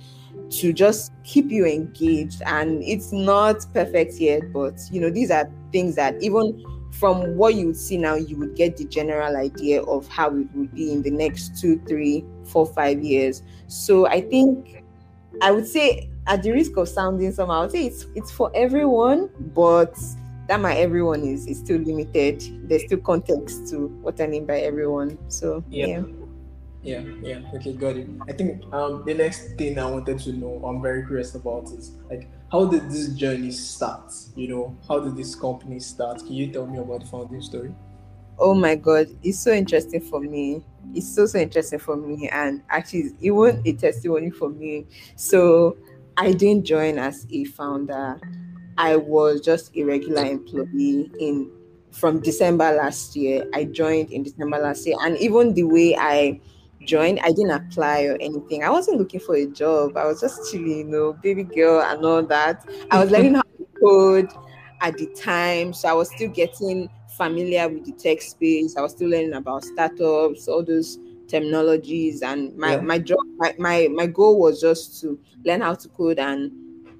to 0.60 0.72
just 0.72 1.12
keep 1.24 1.50
you 1.50 1.66
engaged 1.66 2.42
and 2.46 2.82
it's 2.82 3.12
not 3.12 3.64
perfect 3.72 4.14
yet 4.14 4.52
but 4.52 4.74
you 4.90 5.00
know 5.00 5.10
these 5.10 5.30
are 5.30 5.50
things 5.72 5.94
that 5.94 6.20
even 6.22 6.62
from 6.92 7.34
what 7.36 7.54
you 7.54 7.66
would 7.66 7.76
see 7.76 7.96
now 7.96 8.14
you 8.14 8.36
would 8.36 8.54
get 8.54 8.76
the 8.76 8.84
general 8.84 9.36
idea 9.36 9.82
of 9.82 10.06
how 10.08 10.28
it 10.28 10.46
would 10.54 10.72
be 10.74 10.92
in 10.92 11.02
the 11.02 11.10
next 11.10 11.60
two 11.60 11.80
three 11.88 12.24
four 12.44 12.66
five 12.66 13.02
years 13.02 13.42
so 13.66 14.06
i 14.06 14.20
think 14.20 14.84
i 15.42 15.50
would 15.50 15.66
say 15.66 16.08
at 16.26 16.42
the 16.42 16.52
risk 16.52 16.76
of 16.76 16.88
sounding 16.88 17.32
somehow, 17.32 17.62
I'll 17.62 17.70
say 17.70 17.86
it's 17.86 18.06
it's 18.14 18.30
for 18.30 18.50
everyone, 18.54 19.30
but 19.54 19.98
that 20.48 20.60
my 20.60 20.74
everyone 20.74 21.22
is 21.22 21.46
is 21.46 21.58
still 21.58 21.80
limited. 21.80 22.42
There's 22.68 22.84
still 22.84 22.98
context 22.98 23.68
to 23.70 23.88
what 24.02 24.20
I 24.20 24.26
mean 24.26 24.46
by 24.46 24.60
everyone. 24.60 25.18
So 25.28 25.64
yeah. 25.68 25.86
yeah. 25.86 26.02
Yeah, 26.84 27.02
yeah, 27.22 27.40
okay, 27.54 27.72
got 27.72 27.96
it. 27.96 28.08
I 28.28 28.32
think 28.32 28.62
um 28.72 29.04
the 29.06 29.14
next 29.14 29.56
thing 29.56 29.78
I 29.78 29.90
wanted 29.90 30.18
to 30.20 30.32
know, 30.32 30.62
I'm 30.64 30.82
very 30.82 31.04
curious 31.06 31.34
about 31.34 31.64
is 31.72 31.92
like 32.10 32.30
how 32.52 32.66
did 32.66 32.90
this 32.90 33.08
journey 33.14 33.50
start? 33.52 34.12
You 34.36 34.48
know, 34.48 34.78
how 34.86 35.00
did 35.00 35.16
this 35.16 35.34
company 35.34 35.80
start? 35.80 36.18
Can 36.20 36.34
you 36.34 36.52
tell 36.52 36.66
me 36.66 36.78
about 36.78 37.00
the 37.00 37.06
founding 37.06 37.40
story? 37.40 37.74
Oh 38.38 38.54
my 38.54 38.74
god, 38.74 39.08
it's 39.22 39.38
so 39.38 39.52
interesting 39.52 40.00
for 40.00 40.20
me. 40.20 40.64
It's 40.94 41.12
so 41.14 41.26
so 41.26 41.38
interesting 41.38 41.78
for 41.78 41.96
me, 41.96 42.28
and 42.28 42.62
actually, 42.68 43.12
even 43.20 43.62
a 43.64 43.72
testimony 43.72 44.30
for 44.30 44.48
me. 44.50 44.86
So 45.16 45.76
I 46.16 46.32
didn't 46.32 46.64
join 46.64 46.98
as 46.98 47.26
a 47.30 47.44
founder. 47.44 48.20
I 48.76 48.96
was 48.96 49.40
just 49.40 49.76
a 49.76 49.84
regular 49.84 50.24
employee 50.24 51.10
in 51.18 51.50
from 51.92 52.20
December 52.20 52.72
last 52.72 53.14
year. 53.16 53.44
I 53.54 53.64
joined 53.64 54.10
in 54.10 54.24
December 54.24 54.58
last 54.58 54.86
year, 54.86 54.96
and 55.00 55.16
even 55.18 55.54
the 55.54 55.64
way 55.64 55.96
I 55.96 56.40
joined, 56.84 57.20
I 57.20 57.28
didn't 57.32 57.50
apply 57.50 58.04
or 58.04 58.16
anything. 58.20 58.62
I 58.64 58.70
wasn't 58.70 58.98
looking 58.98 59.20
for 59.20 59.34
a 59.36 59.46
job. 59.46 59.96
I 59.96 60.06
was 60.06 60.20
just 60.20 60.50
chilling, 60.50 60.78
you 60.78 60.84
know, 60.84 61.12
baby 61.14 61.44
girl 61.44 61.82
and 61.82 62.04
all 62.04 62.22
that. 62.24 62.64
I 62.90 63.00
was 63.02 63.10
learning 63.10 63.34
how 63.34 63.42
to 63.42 63.66
code 63.80 64.30
at 64.80 64.96
the 64.98 65.06
time, 65.20 65.72
so 65.72 65.88
I 65.88 65.92
was 65.92 66.10
still 66.10 66.28
getting 66.28 66.88
familiar 67.08 67.68
with 67.68 67.84
the 67.84 67.92
tech 67.92 68.20
space. 68.22 68.76
I 68.76 68.82
was 68.82 68.92
still 68.92 69.08
learning 69.08 69.34
about 69.34 69.64
startups, 69.64 70.48
all 70.48 70.64
those 70.64 70.98
terminologies, 71.26 72.22
and 72.22 72.56
my 72.56 72.76
Yeah. 72.76 72.80
my 72.80 72.98
job, 72.98 73.18
my, 73.38 73.54
my 73.58 73.88
my 73.88 74.06
goal 74.06 74.38
was 74.40 74.60
just 74.60 75.00
to 75.00 75.18
learn 75.44 75.60
how 75.62 75.74
to 75.74 75.88
code 75.88 76.18
and 76.18 76.52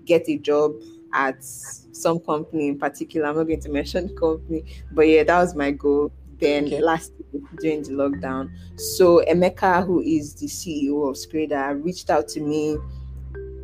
get 0.05 0.29
a 0.29 0.39
job 0.39 0.73
at 1.13 1.43
some 1.43 2.19
company 2.21 2.69
in 2.69 2.79
particular. 2.79 3.27
I'm 3.29 3.37
not 3.37 3.45
going 3.45 3.61
to 3.61 3.71
mention 3.71 4.09
the 4.09 4.15
company, 4.15 4.65
but 4.93 5.03
yeah, 5.09 5.23
that 5.25 5.41
was 5.41 5.55
my 5.55 5.71
goal. 5.71 6.13
Then 6.41 6.67
Okay. 6.67 6.81
last 6.81 7.13
during 7.61 7.83
the 7.83 7.91
lockdown, 7.91 8.51
so 8.79 9.23
Emeka, 9.29 9.85
who 9.87 10.01
is 10.01 10.35
the 10.35 10.47
CEO 10.47 11.09
of 11.09 11.17
Scrader, 11.17 11.83
reached 11.85 12.11
out 12.11 12.29
to 12.29 12.41
me 12.41 12.77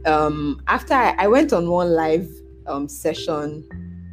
um 0.07 0.63
after 0.67 0.95
I, 0.95 1.15
I 1.19 1.27
went 1.29 1.53
on 1.53 1.69
one 1.69 1.91
live 1.93 2.29
um 2.67 2.89
session 2.89 3.69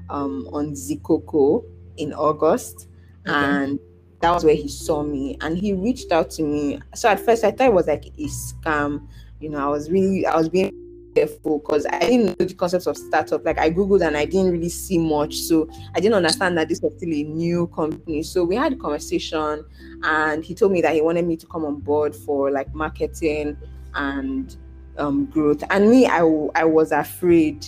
um 0.10 0.48
on 0.52 0.72
Zikoko 0.74 1.64
in 1.98 2.14
August 2.14 2.88
Okay. 3.28 3.34
and 3.34 3.80
that 4.22 4.32
was 4.34 4.44
where 4.44 4.56
he 4.56 4.68
saw 4.68 5.04
me 5.04 5.38
and 5.42 5.58
he 5.58 5.74
reached 5.74 6.12
out 6.12 6.30
to 6.32 6.44
me. 6.44 6.80
So 6.96 7.08
at 7.10 7.20
first 7.20 7.44
I 7.44 7.52
thought 7.52 7.68
it 7.68 7.74
was 7.74 7.88
like 7.88 8.08
a 8.08 8.28
scam. 8.28 9.08
You 9.40 9.50
know, 9.50 9.60
I 9.60 9.68
was 9.70 9.92
really 9.92 10.26
I 10.26 10.36
was 10.36 10.50
being 10.50 10.72
careful 11.18 11.60
because 11.60 11.86
I 11.88 12.00
didn't 12.00 12.40
know 12.40 12.46
the 12.46 12.54
concepts 12.54 12.88
of 12.88 12.98
startup. 12.98 13.44
Like 13.44 13.58
I 13.58 13.70
googled 13.72 14.06
and 14.06 14.16
I 14.16 14.26
didn't 14.26 14.52
really 14.52 14.70
see 14.70 14.98
much. 14.98 15.36
So 15.36 15.68
I 15.96 16.00
didn't 16.00 16.16
understand 16.16 16.58
that 16.58 16.70
this 16.70 16.82
was 16.82 16.94
still 16.98 17.14
a 17.14 17.24
new 17.24 17.68
company. 17.68 18.24
So 18.24 18.44
we 18.44 18.56
had 18.56 18.74
a 18.74 18.76
conversation 18.76 19.66
and 20.04 20.44
he 20.44 20.54
told 20.54 20.72
me 20.72 20.82
that 20.82 20.94
he 20.94 21.02
wanted 21.02 21.26
me 21.26 21.36
to 21.38 21.48
come 21.48 21.66
on 21.66 21.80
board 21.80 22.16
for 22.16 22.52
like 22.52 22.74
marketing 22.74 23.58
and 23.96 24.56
um, 24.98 25.26
growth. 25.26 25.64
And 25.70 25.90
me, 25.90 26.06
I 26.06 26.20
I 26.56 26.66
was 26.66 26.92
afraid. 26.92 27.66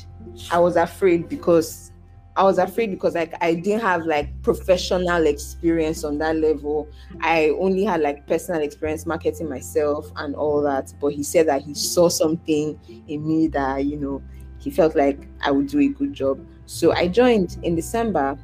I 0.51 0.59
was 0.59 0.75
afraid 0.75 1.27
because 1.27 1.91
I 2.39 2.43
was 2.43 2.57
afraid 2.57 2.89
because 2.89 3.15
like 3.15 3.33
I 3.43 3.53
didn't 3.53 3.81
have 3.81 4.05
like 4.05 4.29
professional 4.43 5.27
experience 5.27 6.05
on 6.05 6.19
that 6.19 6.37
level. 6.37 6.87
I 7.19 7.49
only 7.59 7.83
had 7.83 7.99
like 7.99 8.25
personal 8.27 8.61
experience 8.61 9.05
marketing 9.05 9.49
myself 9.49 10.09
and 10.15 10.33
all 10.35 10.61
that. 10.61 10.93
But 11.01 11.09
he 11.09 11.21
said 11.21 11.49
that 11.49 11.63
he 11.63 11.73
saw 11.73 12.07
something 12.07 12.79
in 13.09 13.27
me 13.27 13.47
that 13.49 13.83
you 13.83 13.97
know 13.97 14.23
he 14.57 14.71
felt 14.71 14.95
like 14.95 15.27
I 15.41 15.51
would 15.51 15.67
do 15.67 15.79
a 15.79 15.89
good 15.89 16.13
job. 16.13 16.39
So 16.65 16.93
I 16.93 17.09
joined 17.09 17.57
in 17.61 17.75
December 17.75 18.39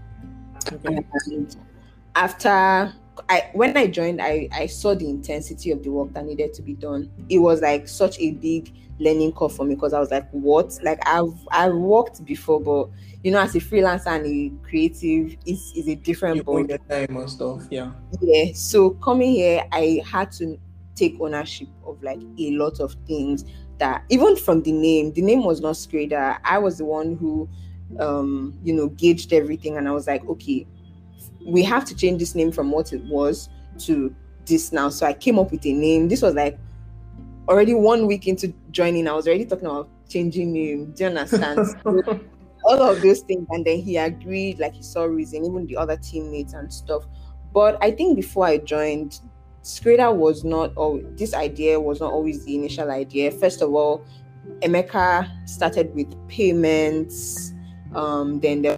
Okay. 0.71 1.05
and 1.25 1.55
after 2.15 2.93
I 3.29 3.49
when 3.53 3.77
I 3.77 3.87
joined, 3.87 4.21
I, 4.21 4.49
I 4.51 4.65
saw 4.65 4.93
the 4.93 5.09
intensity 5.09 5.71
of 5.71 5.83
the 5.83 5.89
work 5.89 6.13
that 6.13 6.25
needed 6.25 6.53
to 6.55 6.61
be 6.61 6.73
done. 6.73 7.09
It 7.29 7.39
was 7.39 7.61
like 7.61 7.87
such 7.87 8.19
a 8.19 8.31
big 8.31 8.73
learning 8.99 9.33
curve 9.33 9.53
for 9.53 9.65
me 9.65 9.75
because 9.75 9.93
I 9.93 9.99
was 9.99 10.11
like, 10.11 10.29
what? 10.31 10.77
Like 10.83 10.99
I've 11.05 11.33
I've 11.51 11.75
worked 11.75 12.23
before, 12.25 12.59
but 12.59 12.89
you 13.23 13.31
know, 13.31 13.39
as 13.39 13.55
a 13.55 13.59
freelancer 13.59 14.07
and 14.07 14.25
a 14.25 14.67
creative, 14.67 15.35
is 15.45 15.73
is 15.75 15.87
a 15.87 15.95
different 15.95 16.37
You 16.37 16.43
ball 16.43 16.57
own 16.57 16.69
your 16.69 16.77
time 16.77 17.17
and 17.17 17.29
stuff. 17.29 17.63
Yeah. 17.69 17.91
yeah 18.21 18.51
so 18.53 18.91
coming 18.91 19.31
here 19.31 19.63
i 19.71 20.01
had 20.05 20.31
to 20.31 20.57
take 20.95 21.15
ownership 21.19 21.67
of 21.85 22.01
like 22.01 22.19
a 22.39 22.51
lot 22.51 22.79
of 22.79 22.95
things 23.05 23.45
that 23.77 24.03
even 24.09 24.35
from 24.35 24.61
the 24.63 24.71
name 24.71 25.11
the 25.13 25.21
name 25.21 25.43
was 25.43 25.61
not 25.61 25.75
Scrader. 25.75 26.37
i 26.43 26.57
was 26.57 26.77
the 26.77 26.85
one 26.85 27.15
who 27.17 27.49
um 27.99 28.57
you 28.63 28.73
know 28.73 28.87
gauged 28.89 29.33
everything 29.33 29.77
and 29.77 29.87
i 29.87 29.91
was 29.91 30.07
like 30.07 30.25
okay 30.25 30.65
we 31.45 31.61
have 31.63 31.85
to 31.85 31.95
change 31.95 32.19
this 32.19 32.33
name 32.33 32.51
from 32.51 32.71
what 32.71 32.93
it 32.93 33.03
was 33.05 33.49
to 33.77 34.15
this 34.45 34.71
now 34.71 34.89
so 34.89 35.05
i 35.05 35.13
came 35.13 35.37
up 35.37 35.51
with 35.51 35.65
a 35.65 35.73
name 35.73 36.07
this 36.07 36.21
was 36.21 36.33
like 36.33 36.57
already 37.47 37.73
one 37.73 38.07
week 38.07 38.27
into 38.27 38.53
joining 38.71 39.07
i 39.07 39.13
was 39.13 39.27
already 39.27 39.45
talking 39.45 39.65
about 39.65 39.89
changing 40.09 40.53
name. 40.53 40.91
Do 40.91 41.03
you 41.03 41.09
understand? 41.09 41.67
So, 41.83 42.21
all 42.63 42.81
of 42.81 43.01
those 43.01 43.19
things 43.21 43.45
and 43.51 43.63
then 43.65 43.79
he 43.79 43.97
agreed 43.97 44.59
like 44.59 44.73
he 44.73 44.81
saw 44.81 45.03
reason 45.03 45.45
even 45.45 45.67
the 45.67 45.77
other 45.77 45.97
teammates 45.97 46.53
and 46.53 46.71
stuff. 46.71 47.03
But 47.53 47.77
i 47.83 47.91
think 47.91 48.15
before 48.15 48.45
i 48.45 48.57
joined 48.57 49.19
Scrader 49.61 50.15
was 50.15 50.43
not 50.43 50.73
this 51.17 51.33
idea 51.33 51.79
was 51.79 51.99
not 51.99 52.11
always 52.11 52.45
the 52.45 52.55
initial 52.55 52.91
idea. 52.91 53.31
First 53.31 53.61
of 53.61 53.73
all 53.73 54.05
emeka 54.61 55.29
started 55.47 55.93
with 55.95 56.13
payments 56.27 57.53
um 57.93 58.39
then 58.39 58.61
there 58.61 58.77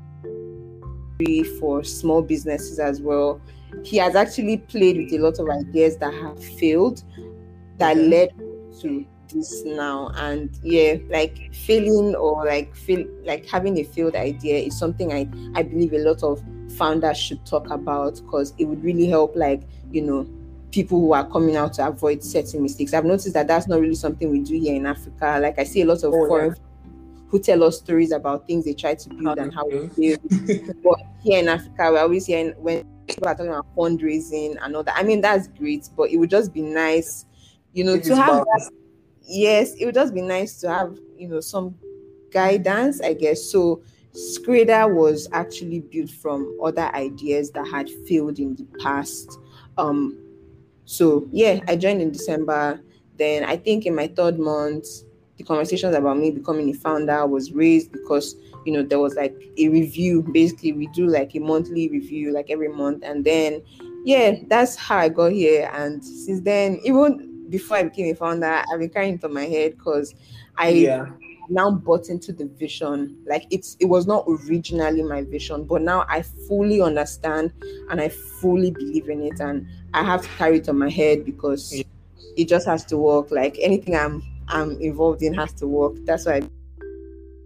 for 1.60 1.84
small 1.84 2.22
businesses 2.22 2.80
as 2.80 3.02
well. 3.02 3.42
He 3.84 3.98
has 3.98 4.16
actually 4.16 4.58
played 4.58 4.98
with 4.98 5.14
a 5.14 5.18
lot 5.18 5.40
of 5.40 5.50
ideas 5.50 5.98
that 5.98 6.14
have 6.14 6.42
failed 6.44 7.04
that 7.78 7.98
led 7.98 8.34
to 8.82 9.06
this 9.34 9.64
now 9.66 10.10
and 10.16 10.58
yeah 10.64 10.96
like 11.10 11.54
failing 11.54 12.16
or 12.16 12.46
like 12.46 12.74
feel 12.76 13.06
like 13.26 13.46
having 13.46 13.78
a 13.80 13.84
failed 13.84 14.16
idea 14.16 14.58
is 14.58 14.78
something 14.78 15.12
i 15.12 15.28
i 15.56 15.62
believe 15.62 15.94
a 15.94 15.98
lot 16.00 16.24
of 16.24 16.42
founders 16.78 17.18
should 17.18 17.46
talk 17.46 17.70
about 17.70 18.16
because 18.24 18.54
it 18.58 18.66
would 18.66 18.82
really 18.84 19.08
help 19.08 19.36
like 19.36 19.64
you 19.92 20.02
know 20.02 20.28
people 20.72 21.00
who 21.00 21.14
are 21.14 21.28
coming 21.30 21.56
out 21.56 21.72
to 21.74 21.88
avoid 21.88 22.22
certain 22.22 22.62
mistakes. 22.62 22.94
I've 22.94 23.06
noticed 23.06 23.34
that 23.34 23.48
that's 23.48 23.68
not 23.68 23.80
really 23.80 23.96
something 23.96 24.30
we 24.30 24.42
do 24.42 24.60
here 24.60 24.76
in 24.76 24.86
africa. 24.86 25.40
Like 25.42 25.58
i 25.60 25.64
see 25.64 25.82
a 25.82 25.86
lot 25.86 26.04
of 26.04 26.14
Oh, 26.14 26.22
yeah. 26.24 26.28
foreign 26.28 26.56
who 27.30 27.40
tell 27.40 27.64
us 27.64 27.80
stories 27.80 28.12
about 28.12 28.48
things 28.48 28.64
they 28.66 28.74
try 28.74 28.96
to 28.96 29.10
build 29.10 29.38
and 29.38 29.54
how 29.54 29.68
it 29.68 29.94
failed 29.94 30.20
but 30.84 31.00
here 31.22 31.40
in 31.40 31.50
africa 31.50 31.90
we're 31.92 32.00
always 32.00 32.26
hearing 32.26 32.54
when 32.58 32.86
people 33.08 33.28
are 33.28 33.36
talking 33.36 33.52
about 33.52 33.66
fundraising 33.76 34.58
and 34.62 34.76
all 34.76 34.84
that. 34.84 34.96
I 34.98 35.04
mean 35.04 35.22
that's 35.22 35.48
great 35.48 35.90
but 35.96 36.10
it 36.10 36.18
would 36.18 36.30
just 36.30 36.54
be 36.54 36.62
nice 36.62 37.26
you 37.78 37.84
know 37.84 38.00
to 38.00 38.16
have 38.16 38.44
balanced. 38.44 38.72
yes, 39.22 39.76
it 39.76 39.86
would 39.86 39.94
just 39.94 40.14
be 40.14 40.22
nice 40.22 40.60
to 40.62 40.70
have, 40.70 40.98
you 41.16 41.28
know, 41.28 41.40
some 41.40 41.76
guidance, 42.32 43.00
I 43.02 43.14
guess. 43.14 43.52
So 43.52 43.84
Scrader 44.14 44.92
was 44.92 45.30
actually 45.32 45.82
built 45.82 46.10
from 46.10 46.58
other 46.64 46.90
ideas 46.96 47.52
that 47.52 47.68
had 47.68 47.88
failed 48.08 48.40
in 48.40 48.56
the 48.56 48.66
past. 48.80 49.38
Um, 49.78 50.18
so 50.86 51.28
yeah, 51.32 51.60
I 51.68 51.76
joined 51.76 52.02
in 52.02 52.12
December. 52.12 52.82
Then 53.18 53.44
I 53.44 53.58
think 53.58 53.86
in 53.86 53.94
my 53.94 54.08
third 54.08 54.40
month, 54.40 54.88
the 55.38 55.44
conversations 55.44 55.96
about 55.96 56.18
me 56.18 56.32
becoming 56.32 56.70
a 56.70 56.74
founder 56.74 57.28
was 57.28 57.52
raised 57.52 57.92
because 57.92 58.36
you 58.66 58.74
know 58.74 58.82
there 58.82 59.00
was 59.00 59.14
like 59.14 59.36
a 59.60 59.70
review. 59.70 60.24
Basically, 60.24 60.74
we 60.74 60.88
do 60.88 61.06
like 61.06 61.36
a 61.36 61.40
monthly 61.40 61.90
review, 61.90 62.34
like 62.34 62.50
every 62.50 62.70
month, 62.70 63.04
and 63.04 63.24
then 63.24 63.62
yeah, 64.04 64.32
that's 64.48 64.76
how 64.76 64.98
I 64.98 65.10
got 65.10 65.32
here. 65.32 65.70
And 65.74 66.04
since 66.04 66.42
then, 66.42 66.80
even 66.84 67.37
before 67.50 67.78
I 67.78 67.84
became 67.84 68.12
a 68.12 68.16
founder, 68.16 68.64
I've 68.72 68.80
been 68.80 68.90
carrying 68.90 69.16
it 69.16 69.24
on 69.24 69.34
my 69.34 69.46
head 69.46 69.78
because 69.78 70.14
I 70.58 70.70
yeah. 70.70 71.06
now 71.50 71.72
bought 71.72 72.10
into 72.10 72.32
the 72.34 72.46
vision. 72.46 73.18
Like 73.28 73.46
it's 73.52 73.78
it 73.80 73.86
was 73.86 74.08
not 74.08 74.26
originally 74.28 75.04
my 75.04 75.24
vision, 75.24 75.64
but 75.66 75.82
now 75.82 76.06
I 76.10 76.22
fully 76.22 76.82
understand 76.82 77.54
and 77.90 78.02
I 78.02 78.10
fully 78.10 78.72
believe 78.72 79.10
in 79.10 79.22
it, 79.22 79.40
and 79.40 79.68
I 79.94 80.04
have 80.04 80.22
to 80.24 80.30
carry 80.30 80.58
it 80.58 80.70
on 80.70 80.78
my 80.78 80.90
head 80.90 81.26
because 81.26 81.74
Yeah. 81.74 81.84
it 82.36 82.48
just 82.48 82.66
has 82.68 82.86
to 82.86 82.98
work. 82.98 83.32
Like 83.32 83.58
anything 83.60 83.96
I'm 83.96 84.24
I'm 84.48 84.80
involved 84.80 85.22
in 85.24 85.34
has 85.34 85.54
to 85.54 85.68
work. 85.68 85.96
That's 86.06 86.26
why. 86.26 86.38
I, 86.38 86.50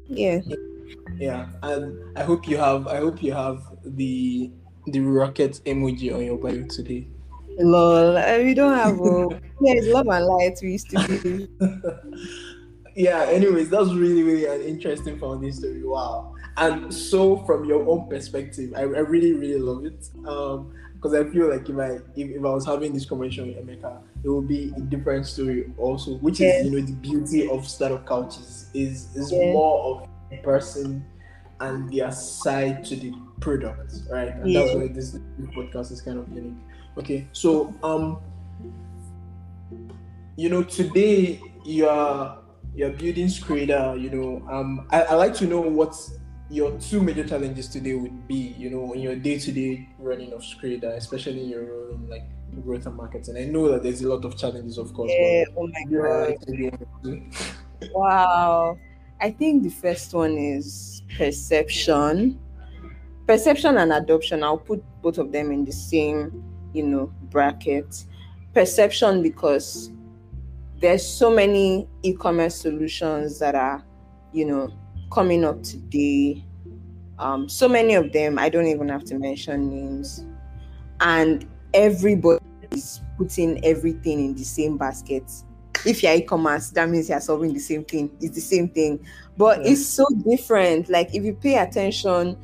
yeah. 0.08 0.42
Yeah, 1.18 1.50
and 1.64 2.18
I 2.18 2.24
hope 2.24 2.48
you 2.48 2.58
have. 2.58 2.88
I 2.88 2.98
hope 2.98 3.22
you 3.22 3.34
have 3.34 3.62
the 3.86 4.52
the 4.88 5.00
rocket 5.00 5.62
emoji 5.66 6.14
on 6.14 6.24
your 6.26 6.38
bio 6.38 6.64
today. 6.68 7.08
Lol, 7.60 8.18
uh, 8.18 8.38
we 8.40 8.54
don't 8.54 8.74
have. 8.78 9.00
Uh, 9.00 9.30
yeah, 9.62 9.74
it's 9.76 9.88
love 9.88 10.08
and 10.08 10.26
light. 10.26 10.58
We 10.62 10.72
used 10.74 10.90
to 10.92 11.08
be. 11.08 11.48
yeah. 12.96 13.24
Anyways, 13.24 13.70
that's 13.70 13.94
really 13.94 14.24
really 14.24 14.46
an 14.46 14.62
interesting 14.62 15.20
founding 15.20 15.52
story. 15.52 15.84
Wow. 15.84 16.36
And 16.58 16.94
so, 16.94 17.38
from 17.46 17.66
your 17.66 17.88
own 17.88 18.10
perspective, 18.10 18.74
I, 18.76 18.82
I 18.82 18.84
really 18.84 19.34
really 19.34 19.60
love 19.60 19.86
it. 19.86 20.10
Um, 20.28 20.74
because 20.96 21.16
I 21.16 21.24
feel 21.32 21.50
like 21.50 21.68
if 21.68 21.78
I 21.78 21.96
if, 22.16 22.30
if 22.30 22.46
I 22.46 22.50
was 22.50 22.66
having 22.66 22.94
this 22.94 23.06
conversation 23.06 23.48
with 23.48 23.58
Emeka, 23.66 24.02
it 24.24 24.30
would 24.30 24.48
be 24.48 24.72
a 24.78 24.82
different 24.82 25.26
story 25.26 25.72
also, 25.78 26.18
which 26.18 26.40
Yes. 26.40 26.60
is 26.66 26.72
you 26.72 26.80
know 26.80 26.86
the 26.86 26.94
beauty 26.94 27.50
of 27.50 27.68
startup 27.68 28.06
couches 28.08 28.70
is 28.74 29.16
is 29.16 29.32
Yes. 29.32 29.54
more 29.54 29.80
of 30.02 30.08
a 30.32 30.38
person 30.44 31.04
and 31.62 31.92
their 31.92 32.12
side 32.12 32.84
to 32.86 32.96
the 32.96 33.14
product, 33.40 33.94
right? 34.12 34.30
And 34.36 34.56
that's 34.56 34.74
why 34.76 34.88
this 34.88 35.18
podcast 35.56 35.92
is 35.92 36.02
kind 36.02 36.20
of 36.20 36.28
unique. 36.30 36.58
Okay, 36.98 37.28
so 37.32 37.74
um, 37.84 38.18
you 40.36 40.50
know, 40.50 40.64
today 40.64 41.42
you 41.66 41.88
are 41.88 42.40
you're 42.76 42.90
building 42.92 43.28
Scrader. 43.28 44.00
You 44.02 44.10
know, 44.10 44.48
um, 44.50 44.88
I, 44.92 45.04
I 45.04 45.14
like 45.16 45.34
to 45.36 45.46
know 45.46 45.62
what 45.62 45.96
your 46.50 46.78
two 46.80 47.02
major 47.02 47.24
challenges 47.28 47.68
today 47.68 47.96
would 47.96 48.28
be. 48.28 48.56
You 48.58 48.70
know, 48.70 48.94
in 48.94 49.02
your 49.02 49.16
day-to-day 49.16 49.88
running 50.00 50.34
of 50.34 50.42
Scrader, 50.42 50.96
especially 50.98 51.44
in 51.44 51.50
your 51.50 51.64
role 51.66 51.94
in 51.96 52.10
like 52.10 52.24
growth 52.66 52.86
and 52.86 52.96
marketing. 52.96 53.38
I 53.38 53.46
know 53.46 53.72
that 53.72 53.84
there's 53.84 54.02
a 54.02 54.10
lot 54.10 54.26
of 54.26 54.38
challenges, 54.38 54.78
of 54.78 54.94
course. 54.94 55.12
Yeah. 55.14 55.46
Oh 55.58 55.68
my 55.68 55.84
god. 55.98 56.30
yeah, 56.30 56.36
maybe 56.48 56.64
you 56.64 56.72
want 57.04 57.04
to- 57.32 57.90
Wow. 57.94 58.78
I 59.22 59.32
think 59.32 59.64
the 59.64 59.70
first 59.70 60.14
one 60.14 60.38
is 60.38 61.04
perception. 61.18 62.40
Perception 63.28 63.78
and 63.78 63.94
adoption. 63.94 64.44
I'll 64.44 64.58
put 64.58 64.84
both 65.02 65.18
of 65.20 65.32
them 65.32 65.52
in 65.52 65.64
the 65.64 65.72
same, 65.72 66.44
you 66.74 66.84
know, 66.84 67.14
bracket. 67.30 68.06
Perception 68.54 69.22
because 69.24 69.92
there's 70.80 71.06
so 71.06 71.30
many 71.30 71.88
e-commerce 72.04 72.56
solutions 72.56 73.40
that 73.40 73.56
are, 73.56 73.86
you 74.34 74.46
know, 74.46 74.74
coming 75.12 75.46
up 75.46 75.62
today 75.64 76.44
Um, 77.22 77.48
so 77.48 77.70
many 77.70 77.94
of 77.94 78.12
them, 78.12 78.40
I 78.40 78.50
don't 78.50 78.66
even 78.66 78.90
have 78.90 79.04
to 79.06 79.20
mention 79.20 79.70
names, 79.70 80.26
and 81.02 81.48
everybody 81.72 82.44
is 82.72 83.00
putting 83.16 83.64
everything 83.64 84.26
in 84.26 84.34
the 84.34 84.44
same 84.44 84.76
basket. 84.76 85.32
If 85.86 86.04
you're 86.04 86.14
e-commerce, 86.14 86.70
that 86.72 86.90
means 86.90 87.10
you're 87.10 87.20
solving 87.22 87.54
the 87.54 87.60
same 87.60 87.84
thing. 87.84 88.12
It's 88.22 88.36
the 88.36 88.42
same 88.42 88.70
thing, 88.70 89.06
but 89.38 89.64
yeah. 89.64 89.72
it's 89.72 89.86
so 89.86 90.06
different. 90.28 90.90
Like 90.90 91.14
if 91.14 91.24
you 91.24 91.34
pay 91.34 91.58
attention, 91.58 92.38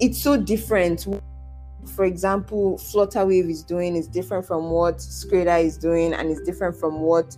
it's 0.00 0.20
so 0.22 0.36
different. 0.36 1.06
For 1.94 2.04
example, 2.04 2.78
Flutterwave 2.78 3.50
is 3.50 3.62
doing 3.62 3.96
is 3.96 4.08
different 4.08 4.46
from 4.46 4.70
what 4.70 4.98
Scrader 4.98 5.62
is 5.64 5.76
doing, 5.76 6.12
and 6.12 6.30
it's 6.30 6.42
different 6.42 6.76
from 6.76 7.00
what 7.00 7.36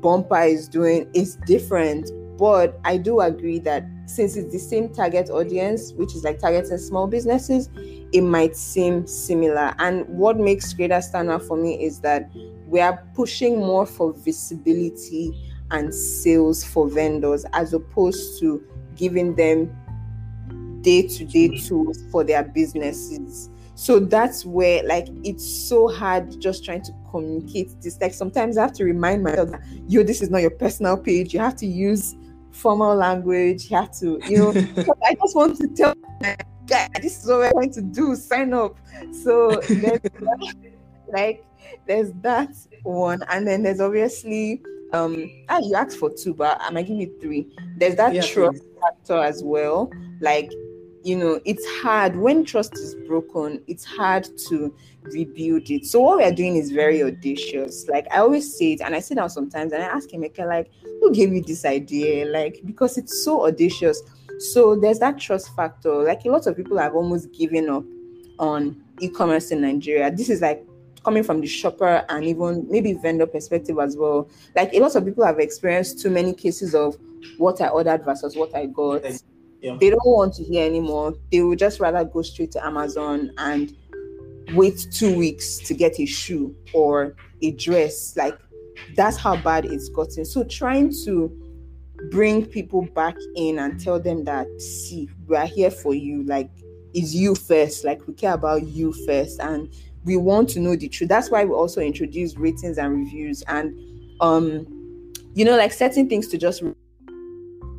Bumpa 0.00 0.50
is 0.50 0.68
doing. 0.68 1.08
It's 1.14 1.36
different, 1.36 2.10
but 2.38 2.80
I 2.84 2.96
do 2.96 3.20
agree 3.20 3.58
that 3.60 3.84
since 4.06 4.36
it's 4.36 4.52
the 4.52 4.58
same 4.58 4.88
target 4.88 5.30
audience, 5.30 5.92
which 5.92 6.14
is 6.14 6.24
like 6.24 6.38
targeting 6.38 6.78
small 6.78 7.06
businesses, 7.06 7.68
it 8.12 8.22
might 8.22 8.56
seem 8.56 9.06
similar. 9.06 9.74
And 9.78 10.08
what 10.08 10.38
makes 10.38 10.72
Scrader 10.72 11.02
stand 11.02 11.30
out 11.30 11.42
for 11.42 11.56
me 11.56 11.82
is 11.82 12.00
that 12.00 12.30
we 12.70 12.80
are 12.80 13.04
pushing 13.14 13.58
more 13.58 13.84
for 13.84 14.12
visibility 14.12 15.32
and 15.70 15.94
sales 15.94 16.64
for 16.64 16.88
vendors 16.88 17.44
as 17.52 17.74
opposed 17.74 18.40
to 18.40 18.62
giving 18.96 19.34
them 19.34 19.66
day-to-day 20.82 21.48
mm-hmm. 21.48 21.66
tools 21.66 21.98
for 22.10 22.24
their 22.24 22.42
businesses 22.42 23.50
so 23.74 23.98
that's 23.98 24.44
where 24.44 24.82
like 24.84 25.08
it's 25.24 25.46
so 25.46 25.88
hard 25.88 26.40
just 26.40 26.64
trying 26.64 26.82
to 26.82 26.92
communicate 27.10 27.70
this 27.82 28.00
like 28.00 28.14
sometimes 28.14 28.56
i 28.56 28.62
have 28.62 28.72
to 28.72 28.84
remind 28.84 29.22
myself 29.22 29.50
that 29.50 29.62
yo 29.88 30.02
this 30.02 30.22
is 30.22 30.30
not 30.30 30.40
your 30.40 30.50
personal 30.50 30.96
page 30.96 31.34
you 31.34 31.40
have 31.40 31.56
to 31.56 31.66
use 31.66 32.14
formal 32.50 32.94
language. 32.94 33.70
You 33.70 33.76
have 33.76 33.92
to, 33.98 34.20
you 34.26 34.38
know, 34.38 34.50
I 35.04 35.14
just 35.14 35.34
want 35.34 35.56
to 35.58 35.68
tell 35.68 35.94
guy, 36.66 36.88
this 37.00 37.22
is 37.22 37.28
what 37.28 37.38
we're 37.38 37.52
going 37.52 37.72
to 37.72 37.82
do. 37.82 38.14
Sign 38.14 38.52
up. 38.52 38.78
So 39.12 39.60
there's 39.68 40.00
like 41.12 41.44
there's 41.86 42.12
that 42.22 42.54
one, 42.82 43.22
and 43.28 43.46
then 43.46 43.62
there's 43.62 43.80
obviously 43.80 44.62
um 44.92 45.30
ah 45.48 45.58
you 45.58 45.74
asked 45.74 45.98
for 45.98 46.10
two, 46.10 46.34
but 46.34 46.60
I 46.60 46.70
might 46.70 46.86
give 46.86 46.96
you 46.96 47.12
three. 47.20 47.46
There's 47.76 47.96
that 47.96 48.14
yeah, 48.14 48.22
trust 48.22 48.62
please. 48.62 48.80
factor 48.80 49.22
as 49.22 49.42
well. 49.42 49.90
Like 50.20 50.50
you 51.02 51.16
know, 51.16 51.40
it's 51.44 51.64
hard 51.82 52.16
when 52.16 52.44
trust 52.44 52.74
is 52.74 52.94
broken, 53.06 53.62
it's 53.66 53.84
hard 53.84 54.28
to 54.48 54.74
rebuild 55.02 55.70
it. 55.70 55.86
So 55.86 56.00
what 56.00 56.18
we're 56.18 56.32
doing 56.32 56.56
is 56.56 56.70
very 56.70 57.02
audacious. 57.02 57.88
Like 57.88 58.06
I 58.10 58.18
always 58.18 58.56
say 58.56 58.72
it, 58.72 58.80
and 58.82 58.94
I 58.94 59.00
sit 59.00 59.16
down 59.16 59.30
sometimes 59.30 59.72
and 59.72 59.82
I 59.82 59.86
ask 59.86 60.12
him, 60.12 60.20
like, 60.20 60.70
who 61.00 61.12
gave 61.12 61.32
you 61.32 61.42
this 61.42 61.64
idea? 61.64 62.26
Like, 62.26 62.60
because 62.64 62.98
it's 62.98 63.24
so 63.24 63.46
audacious. 63.46 64.02
So 64.52 64.76
there's 64.76 64.98
that 64.98 65.18
trust 65.18 65.54
factor. 65.56 65.94
Like 66.04 66.24
a 66.24 66.30
lot 66.30 66.46
of 66.46 66.56
people 66.56 66.78
have 66.78 66.94
almost 66.94 67.32
given 67.32 67.68
up 67.70 67.84
on 68.38 68.82
e-commerce 69.00 69.50
in 69.50 69.62
Nigeria. 69.62 70.10
This 70.10 70.28
is 70.28 70.40
like 70.42 70.66
coming 71.04 71.22
from 71.22 71.40
the 71.40 71.46
shopper 71.46 72.04
and 72.08 72.24
even 72.24 72.66
maybe 72.70 72.92
vendor 72.92 73.26
perspective 73.26 73.78
as 73.78 73.96
well. 73.96 74.28
Like 74.54 74.72
a 74.72 74.80
lot 74.80 74.94
of 74.96 75.04
people 75.04 75.24
have 75.24 75.38
experienced 75.38 76.00
too 76.00 76.10
many 76.10 76.32
cases 76.32 76.74
of 76.74 76.96
what 77.38 77.60
I 77.60 77.68
ordered 77.68 78.04
versus 78.04 78.36
what 78.36 78.54
I 78.54 78.66
got 78.66 79.02
yeah. 79.60 79.76
they 79.78 79.90
don't 79.90 80.06
want 80.06 80.34
to 80.34 80.44
hear 80.44 80.64
anymore. 80.64 81.14
They 81.30 81.42
would 81.42 81.58
just 81.58 81.80
rather 81.80 82.04
go 82.04 82.22
straight 82.22 82.50
to 82.52 82.64
Amazon 82.64 83.32
and 83.38 83.76
wait 84.54 84.86
two 84.92 85.16
weeks 85.16 85.58
to 85.58 85.74
get 85.74 86.00
a 86.00 86.06
shoe 86.06 86.54
or 86.72 87.14
a 87.42 87.50
dress. 87.52 88.16
Like 88.16 88.38
that's 88.96 89.16
how 89.16 89.36
bad 89.36 89.66
it's 89.66 89.88
gotten. 89.88 90.24
So 90.24 90.44
trying 90.44 90.92
to 91.04 91.36
bring 92.10 92.46
people 92.46 92.82
back 92.82 93.16
in 93.36 93.58
and 93.58 93.78
tell 93.78 94.00
them 94.00 94.24
that 94.24 94.46
see, 94.60 95.08
we 95.26 95.36
are 95.36 95.46
here 95.46 95.70
for 95.70 95.94
you. 95.94 96.24
Like 96.24 96.50
it's 96.94 97.14
you 97.14 97.34
first. 97.34 97.84
Like 97.84 98.06
we 98.06 98.14
care 98.14 98.34
about 98.34 98.66
you 98.66 98.92
first, 99.06 99.40
and 99.40 99.72
we 100.04 100.16
want 100.16 100.48
to 100.50 100.60
know 100.60 100.76
the 100.76 100.88
truth. 100.88 101.08
That's 101.08 101.30
why 101.30 101.44
we 101.44 101.52
also 101.52 101.80
introduce 101.80 102.36
ratings 102.36 102.78
and 102.78 102.96
reviews 102.96 103.42
and 103.42 103.78
um, 104.20 104.66
you 105.34 105.44
know, 105.44 105.56
like 105.56 105.72
certain 105.72 106.08
things 106.08 106.28
to 106.28 106.38
just 106.38 106.62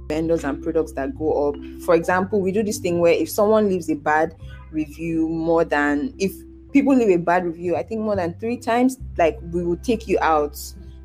vendors 0.07 0.43
and 0.43 0.61
products 0.61 0.93
that 0.93 1.17
go 1.17 1.49
up. 1.49 1.55
For 1.83 1.95
example, 1.95 2.41
we 2.41 2.51
do 2.51 2.63
this 2.63 2.79
thing 2.79 2.99
where 2.99 3.13
if 3.13 3.29
someone 3.29 3.69
leaves 3.69 3.89
a 3.89 3.95
bad 3.95 4.35
review 4.71 5.27
more 5.27 5.63
than 5.63 6.13
if 6.17 6.31
people 6.71 6.95
leave 6.95 7.09
a 7.09 7.17
bad 7.17 7.45
review, 7.45 7.75
I 7.75 7.83
think 7.83 8.01
more 8.01 8.15
than 8.15 8.33
three 8.39 8.57
times, 8.57 8.97
like 9.17 9.39
we 9.51 9.63
will 9.63 9.77
take 9.77 10.07
you 10.07 10.17
out. 10.21 10.57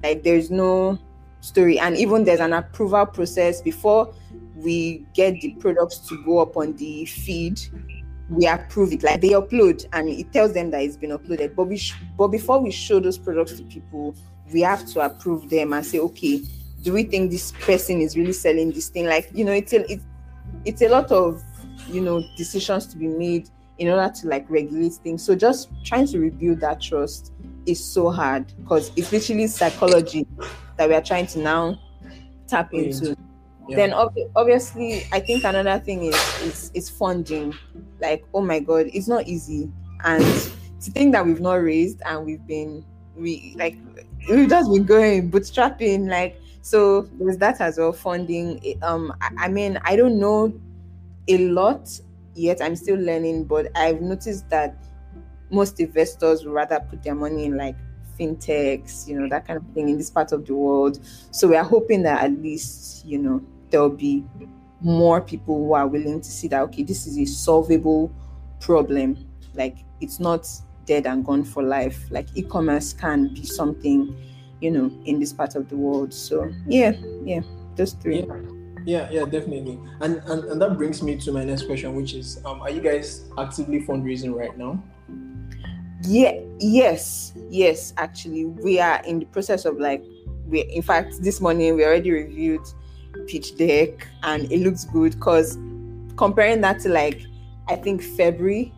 Like 0.03 0.23
there's 0.23 0.51
no 0.51 0.99
story. 1.41 1.79
And 1.79 1.97
even 1.97 2.25
there's 2.25 2.41
an 2.41 2.53
approval 2.53 3.07
process 3.07 3.61
before 3.61 4.15
we 4.55 5.05
get 5.15 5.41
the 5.41 5.55
products 5.55 5.99
to 6.09 6.23
go 6.25 6.39
up 6.39 6.57
on 6.57 6.75
the 6.77 7.05
feed. 7.07 7.61
We 8.29 8.47
approve 8.47 8.93
it, 8.93 9.03
like 9.03 9.21
they 9.21 9.31
upload, 9.31 9.87
and 9.93 10.09
it 10.09 10.33
tells 10.33 10.53
them 10.53 10.71
that 10.73 10.83
it's 10.83 10.97
been 10.97 11.11
uploaded. 11.11 11.55
But 11.55 11.65
we, 11.65 11.77
sh- 11.77 11.95
but 12.19 12.29
before 12.29 12.61
we 12.61 12.71
show 12.71 12.99
those 12.99 13.19
products 13.19 13.53
to 13.59 13.63
people, 13.65 14.17
we 14.53 14.63
have 14.63 14.87
to 14.93 15.01
approve 15.01 15.49
them 15.49 15.73
and 15.73 15.85
say, 15.85 15.99
okay, 16.01 16.43
do 16.83 16.93
we 16.93 17.05
think 17.05 17.31
this 17.31 17.53
person 17.53 18.01
is 18.01 18.17
really 18.17 18.33
selling 18.33 18.73
this 18.73 18.89
thing? 18.89 19.07
Like, 19.07 19.31
you 19.33 19.45
know, 19.45 19.53
it's 19.53 19.73
a 19.73 19.91
it's, 19.91 20.05
it's 20.65 20.83
a 20.83 20.89
lot 20.89 21.11
of 21.13 21.43
you 21.89 22.01
know 22.01 22.25
decisions 22.37 22.87
to 22.87 22.97
be 22.97 23.07
made 23.07 23.49
in 23.79 23.89
order 23.89 24.13
to 24.13 24.29
like 24.29 24.47
regulate 24.49 24.95
things. 24.95 25.25
So 25.25 25.35
just 25.35 25.69
trying 25.85 26.07
to 26.09 26.19
rebuild 26.19 26.61
that 26.61 26.81
trust 26.81 27.33
is 27.67 27.83
so 27.85 28.11
hard 28.11 28.53
because 28.63 28.91
it's 28.97 29.13
literally 29.13 29.47
psychology 29.49 30.27
that 30.77 30.89
we 30.89 30.95
are 30.95 31.03
trying 31.03 31.27
to 31.29 31.39
now 31.39 31.79
tap 32.47 32.73
into. 32.73 33.17
Then 33.69 33.93
ob- 33.93 34.17
obviously, 34.37 35.07
I 35.13 35.21
think 35.21 35.45
another 35.45 35.79
thing 35.79 36.05
is 36.05 36.15
is 36.43 36.71
is 36.75 36.91
funding. 36.91 37.55
Like, 38.01 38.25
oh 38.33 38.41
my 38.41 38.61
god, 38.61 38.87
it's 38.93 39.09
not 39.09 39.27
easy, 39.27 39.71
and 40.05 40.25
to 40.87 40.91
think 40.91 41.13
that 41.13 41.25
we've 41.27 41.41
not 41.41 41.55
raised 41.55 42.01
and 42.05 42.25
we've 42.25 42.47
been 42.47 42.85
we 43.17 43.55
like 43.59 43.77
we've 44.29 44.49
just 44.49 44.71
been 44.71 44.85
going 44.85 45.31
bootstrapping 45.31 46.09
like 46.09 46.41
so 46.63 47.03
there's 47.19 47.39
that 47.39 47.61
as 47.61 47.79
well 47.79 47.93
funding. 47.93 48.61
Um 48.83 49.13
I, 49.21 49.47
I 49.47 49.49
mean 49.49 49.79
i 49.85 49.97
don't 49.97 50.19
know 50.19 50.53
a 51.29 51.39
lot 51.39 51.89
yet. 52.35 52.61
I'm 52.61 52.77
still 52.77 52.97
learning 52.97 53.45
but 53.45 53.67
i've 53.77 54.01
noticed 54.01 54.49
that 54.51 54.77
most 55.51 55.81
investors 55.81 56.45
would 56.45 56.53
rather 56.53 56.81
put 56.81 57.03
their 57.03 57.15
money 57.15 57.47
in 57.47 57.57
like 57.57 57.77
fintechs 58.19 59.07
you 59.07 59.19
know 59.19 59.29
that 59.29 59.47
kind 59.47 59.59
of 59.59 59.65
thing 59.75 59.89
in 59.89 59.97
this 59.99 60.11
part 60.11 60.33
of 60.33 60.47
the 60.47 60.55
world. 60.55 60.99
So 61.31 61.49
we 61.49 61.57
are 61.57 61.65
hoping 61.65 62.03
that 62.03 62.23
at 62.25 62.33
least 62.33 63.05
you 63.05 63.19
know 63.19 63.43
there'll 63.71 63.89
be 63.89 64.25
more 64.81 65.21
people 65.21 65.57
who 65.57 65.73
are 65.73 65.87
willing 65.87 66.21
to 66.21 66.31
see 66.31 66.49
that 66.49 66.61
okay 66.61 66.83
this 66.83 67.07
is 67.07 67.19
a 67.19 67.25
solvable 67.25 68.13
problem 68.61 69.17
like 69.55 69.79
it's 70.01 70.21
not 70.21 70.49
dead 70.85 71.07
and 71.07 71.25
gone 71.25 71.43
for 71.45 71.63
life 71.63 72.07
like 72.11 72.29
e-commerce 72.37 72.93
can 72.93 73.33
be 73.35 73.45
something 73.45 74.15
you 74.61 74.71
know, 74.71 74.91
in 75.05 75.21
this 75.21 75.33
part 75.33 75.55
of 75.55 75.69
the 75.69 75.77
world. 75.77 76.13
So 76.13 76.53
yeah, 76.67 76.93
yeah, 77.25 77.41
those 77.77 77.93
three. 77.93 78.21
Yeah. 78.21 78.41
Yeah, 78.85 79.11
yeah, 79.11 79.25
definitely. 79.25 79.81
And, 80.01 80.23
and 80.27 80.45
and 80.45 80.63
that 80.63 80.77
brings 80.77 81.03
me 81.03 81.17
to 81.19 81.33
my 81.33 81.43
next 81.43 81.67
question, 81.67 81.97
which 81.97 82.15
is 82.15 82.41
um, 82.45 82.61
are 82.61 82.71
you 82.71 82.81
guys 82.81 83.25
actively 83.37 83.83
fundraising 83.83 84.33
right 84.33 84.57
now? 84.57 84.81
Yeah, 86.03 86.39
yes, 86.61 87.33
yes, 87.51 87.93
actually. 87.97 88.45
We 88.45 88.79
are 88.79 89.03
in 89.03 89.19
the 89.19 89.27
process 89.27 89.65
of 89.65 89.81
like 89.81 90.05
we 90.47 90.61
in 90.61 90.83
fact 90.83 91.21
this 91.21 91.41
morning 91.41 91.75
we 91.75 91.85
already 91.85 92.13
reviewed 92.13 92.63
pitch 93.27 93.57
deck 93.57 94.07
and 94.23 94.51
it 94.51 94.61
looks 94.61 94.85
good 94.85 95.13
because 95.13 95.57
comparing 96.17 96.61
that 96.61 96.81
to 96.81 96.89
like 96.89 97.23
I 97.69 97.77
think 97.77 98.03
February, 98.03 98.73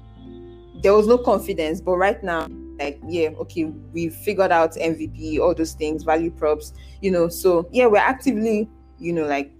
there 0.82 0.94
was 0.94 1.06
no 1.06 1.18
confidence, 1.18 1.80
but 1.80 1.96
right 1.96 2.22
now 2.22 2.48
like 2.78 3.00
yeah 3.06 3.30
okay 3.30 3.64
we 3.64 4.08
figured 4.08 4.52
out 4.52 4.72
mvp 4.74 5.40
all 5.40 5.54
those 5.54 5.72
things 5.72 6.04
value 6.04 6.30
props 6.30 6.72
you 7.00 7.10
know 7.10 7.28
so 7.28 7.68
yeah 7.72 7.86
we're 7.86 7.96
actively 7.96 8.68
you 8.98 9.12
know 9.12 9.26
like 9.26 9.50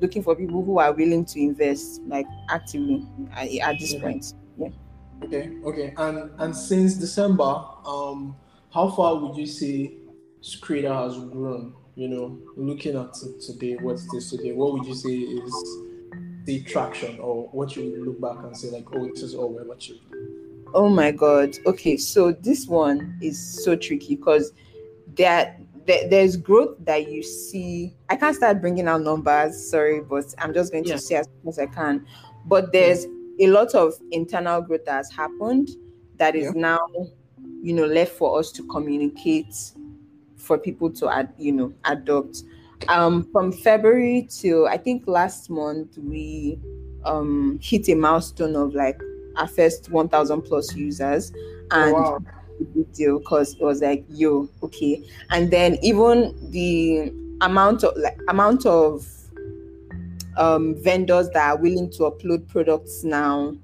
looking 0.00 0.22
for 0.22 0.36
people 0.36 0.62
who 0.62 0.78
are 0.78 0.92
willing 0.92 1.24
to 1.24 1.40
invest 1.40 2.02
like 2.06 2.26
actively 2.50 3.06
at, 3.32 3.48
at 3.54 3.78
this 3.78 3.94
okay. 3.94 4.02
point. 4.02 4.34
Yeah. 4.58 4.68
Okay 5.24 5.56
okay 5.64 5.94
and 5.96 6.30
and 6.38 6.54
since 6.54 6.94
december 6.94 7.64
um 7.86 8.36
how 8.72 8.90
far 8.90 9.16
would 9.16 9.36
you 9.36 9.46
say 9.46 9.96
Scrader 10.42 10.92
has 10.92 11.18
grown 11.30 11.74
you 11.96 12.08
know 12.08 12.38
looking 12.56 12.96
at 12.96 13.16
it 13.24 13.40
today 13.40 13.74
what 13.76 13.96
it 13.96 14.16
is 14.16 14.30
today 14.30 14.52
what 14.52 14.72
would 14.72 14.86
you 14.86 14.94
say 14.94 15.10
is 15.10 15.52
the 16.44 16.62
traction 16.62 17.18
or 17.18 17.48
what 17.48 17.74
you 17.74 17.90
would 17.90 18.00
look 18.06 18.20
back 18.20 18.44
and 18.44 18.56
say 18.56 18.70
like 18.70 18.86
oh 18.92 19.08
this 19.08 19.22
is 19.22 19.34
all 19.34 19.52
we've 19.52 19.68
achieved 19.68 20.00
Oh 20.74 20.88
my 20.88 21.10
god. 21.10 21.56
Okay, 21.64 21.96
so 21.96 22.32
this 22.32 22.66
one 22.66 23.18
is 23.22 23.38
so 23.64 23.76
tricky 23.76 24.16
because 24.16 24.52
there, 25.14 25.58
there, 25.86 26.08
there's 26.08 26.36
growth 26.36 26.76
that 26.80 27.10
you 27.10 27.22
see. 27.22 27.94
I 28.10 28.16
can't 28.16 28.36
start 28.36 28.60
bringing 28.60 28.88
out 28.88 29.02
numbers, 29.02 29.70
sorry, 29.70 30.00
but 30.00 30.24
I'm 30.38 30.52
just 30.52 30.72
going 30.72 30.84
to 30.84 30.90
yeah. 30.90 30.96
say 30.96 31.14
as 31.16 31.28
much 31.44 31.52
as 31.54 31.58
I 31.60 31.66
can. 31.66 32.06
But 32.44 32.72
there's 32.72 33.06
a 33.40 33.46
lot 33.46 33.74
of 33.74 33.94
internal 34.10 34.60
growth 34.60 34.84
that 34.84 34.96
has 34.96 35.10
happened 35.10 35.70
that 36.18 36.36
is 36.36 36.52
yeah. 36.54 36.60
now, 36.60 36.80
you 37.62 37.72
know, 37.72 37.86
left 37.86 38.12
for 38.12 38.38
us 38.38 38.52
to 38.52 38.62
communicate 38.64 39.54
for 40.46 40.56
people 40.58 40.90
to 40.92 41.08
add, 41.08 41.32
you 41.38 41.52
know, 41.52 41.72
adopt. 41.84 42.42
Um, 42.88 43.28
from 43.32 43.52
February 43.52 44.28
to 44.40 44.66
I 44.66 44.76
think 44.76 45.04
last 45.06 45.50
month 45.50 45.96
we 45.98 46.58
um 47.04 47.58
hit 47.62 47.88
a 47.88 47.94
milestone 47.94 48.54
of 48.56 48.74
like 48.74 49.00
our 49.36 49.48
first 49.48 49.90
1000 49.90 50.42
plus 50.42 50.74
users 50.74 51.30
and 51.70 51.94
Oh, 51.94 51.94
wow. 51.94 52.22
a 52.60 52.64
big 52.64 52.92
deal 52.92 53.18
because 53.18 53.54
it 53.54 53.62
was 53.62 53.80
like 53.82 54.04
yo 54.08 54.48
okay 54.62 55.02
and 55.30 55.50
then 55.50 55.78
even 55.82 56.34
the 56.50 57.12
amount 57.42 57.84
of 57.84 57.96
like 57.96 58.18
amount 58.28 58.66
of 58.66 59.06
um 60.36 60.74
vendors 60.82 61.28
that 61.30 61.50
are 61.50 61.56
willing 61.56 61.90
to 61.90 61.98
upload 62.04 62.46
products 62.48 63.04
now 63.04 63.54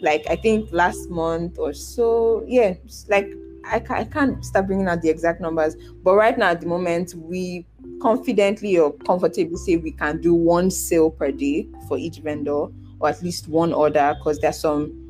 like 0.00 0.24
i 0.30 0.36
think 0.36 0.68
last 0.72 1.08
month 1.10 1.58
or 1.58 1.72
so 1.72 2.44
yeah 2.46 2.74
like 3.08 3.28
I, 3.68 3.84
I 3.90 4.04
can't 4.04 4.44
start 4.44 4.66
bringing 4.66 4.88
out 4.88 5.02
the 5.02 5.08
exact 5.08 5.40
numbers 5.40 5.76
but 6.02 6.14
right 6.14 6.36
now 6.36 6.50
at 6.50 6.60
the 6.60 6.66
moment 6.66 7.14
we 7.14 7.66
confidently 8.00 8.78
or 8.78 8.92
comfortably 8.92 9.56
say 9.56 9.76
we 9.76 9.92
can 9.92 10.20
do 10.20 10.34
one 10.34 10.70
sale 10.70 11.10
per 11.10 11.30
day 11.30 11.68
for 11.86 11.98
each 11.98 12.18
vendor 12.18 12.66
or 13.00 13.08
at 13.08 13.22
least 13.22 13.48
one 13.48 13.72
order 13.72 14.14
because 14.18 14.38
there's 14.38 14.58
some 14.58 15.08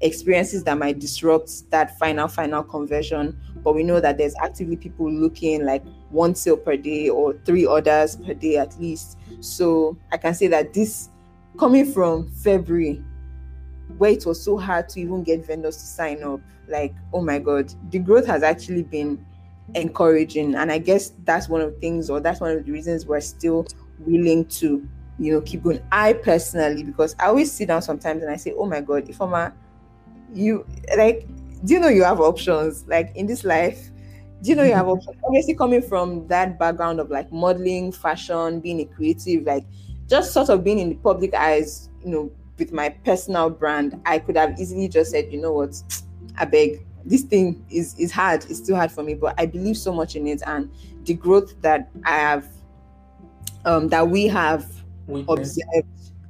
experiences 0.00 0.62
that 0.64 0.78
might 0.78 0.98
disrupt 0.98 1.68
that 1.70 1.98
final 1.98 2.28
final 2.28 2.62
conversion. 2.62 3.38
But 3.64 3.74
we 3.74 3.82
know 3.82 4.00
that 4.00 4.18
there's 4.18 4.34
actively 4.40 4.76
people 4.76 5.10
looking 5.10 5.64
like 5.64 5.84
one 6.10 6.34
sale 6.34 6.56
per 6.56 6.76
day 6.76 7.08
or 7.08 7.34
three 7.44 7.66
orders 7.66 8.16
per 8.16 8.34
day 8.34 8.56
at 8.56 8.78
least. 8.80 9.18
So 9.40 9.96
i 10.12 10.16
can 10.16 10.34
say 10.34 10.48
that 10.48 10.72
this 10.74 11.10
coming 11.58 11.92
from 11.92 12.28
february 12.30 13.02
where 13.96 14.10
it 14.10 14.26
was 14.26 14.42
so 14.42 14.56
hard 14.56 14.88
to 14.90 15.00
even 15.00 15.22
get 15.22 15.46
vendors 15.46 15.76
to 15.76 15.82
sign 15.82 16.22
up. 16.22 16.40
Like 16.68 16.94
oh 17.14 17.22
my 17.22 17.38
god 17.38 17.72
the 17.90 17.98
growth 17.98 18.26
has 18.26 18.42
actually 18.42 18.82
been 18.82 19.24
encouraging. 19.74 20.54
And 20.54 20.70
i 20.70 20.78
guess 20.78 21.12
that's 21.24 21.48
one 21.48 21.60
of 21.60 21.74
the 21.74 21.80
things 21.80 22.10
or 22.10 22.20
that's 22.20 22.40
one 22.40 22.50
of 22.50 22.64
the 22.64 22.72
reasons 22.72 23.06
we're 23.06 23.20
still 23.20 23.66
willing 24.00 24.46
to 24.46 24.86
you 25.18 25.32
know 25.32 25.40
keep 25.40 25.62
going. 25.62 25.82
I 25.90 26.12
personally 26.12 26.82
because 26.82 27.16
i 27.18 27.26
always 27.26 27.50
sit 27.50 27.68
down 27.68 27.82
sometimes 27.82 28.22
and 28.22 28.30
i 28.30 28.36
say 28.36 28.54
oh 28.56 28.66
my 28.66 28.80
god 28.80 29.08
if 29.08 29.20
i'm 29.20 29.32
a 29.32 29.52
you 30.32 30.64
like 30.96 31.26
do 31.64 31.74
you 31.74 31.80
know 31.80 31.88
you 31.88 32.04
have 32.04 32.20
options? 32.20 32.86
Like 32.86 33.14
in 33.16 33.26
this 33.26 33.44
life 33.44 33.90
do 34.42 34.50
you 34.50 34.56
know 34.56 34.62
you 34.62 34.74
have 34.74 34.88
options? 34.88 35.16
Obviously 35.24 35.54
coming 35.54 35.82
from 35.82 36.26
that 36.28 36.58
background 36.58 37.00
of 37.00 37.10
like 37.10 37.32
modeling 37.32 37.90
fashion 37.90 38.60
being 38.60 38.80
a 38.80 38.84
creative 38.84 39.44
like 39.44 39.64
just 40.06 40.32
sort 40.32 40.48
of 40.48 40.64
being 40.64 40.78
in 40.78 40.90
the 40.90 40.94
public 40.96 41.34
eyes 41.34 41.90
you 42.04 42.10
know 42.10 42.30
with 42.58 42.72
my 42.72 42.88
personal 42.88 43.48
brand 43.50 44.00
i 44.06 44.18
could 44.18 44.36
have 44.36 44.58
easily 44.58 44.88
just 44.88 45.10
said 45.12 45.32
you 45.32 45.40
know 45.40 45.52
what? 45.52 45.82
I 46.36 46.44
beg. 46.44 46.84
This 47.04 47.22
thing 47.22 47.64
is 47.70 47.94
is 47.98 48.12
hard. 48.12 48.44
It's 48.48 48.60
too 48.60 48.74
hard 48.74 48.92
for 48.92 49.02
me. 49.02 49.14
But 49.14 49.34
i 49.38 49.46
believe 49.46 49.76
so 49.76 49.92
much 49.92 50.16
in 50.16 50.26
it 50.26 50.42
and 50.46 50.70
the 51.04 51.14
growth 51.14 51.60
that 51.62 51.90
i 52.04 52.16
have 52.16 52.46
um 53.64 53.88
that 53.88 54.08
we 54.08 54.26
have 54.28 54.66
observed, 55.28 55.88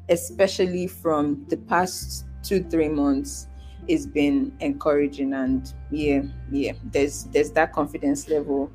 especially 0.08 0.86
from 0.86 1.44
the 1.48 1.56
past 1.56 2.24
two 2.42 2.62
three 2.64 2.88
months, 2.88 3.48
has 3.90 4.06
been 4.06 4.52
encouraging. 4.60 5.32
And 5.34 5.72
yeah, 5.90 6.22
yeah, 6.50 6.72
there's 6.84 7.24
there's 7.24 7.50
that 7.52 7.72
confidence 7.72 8.28
level 8.28 8.70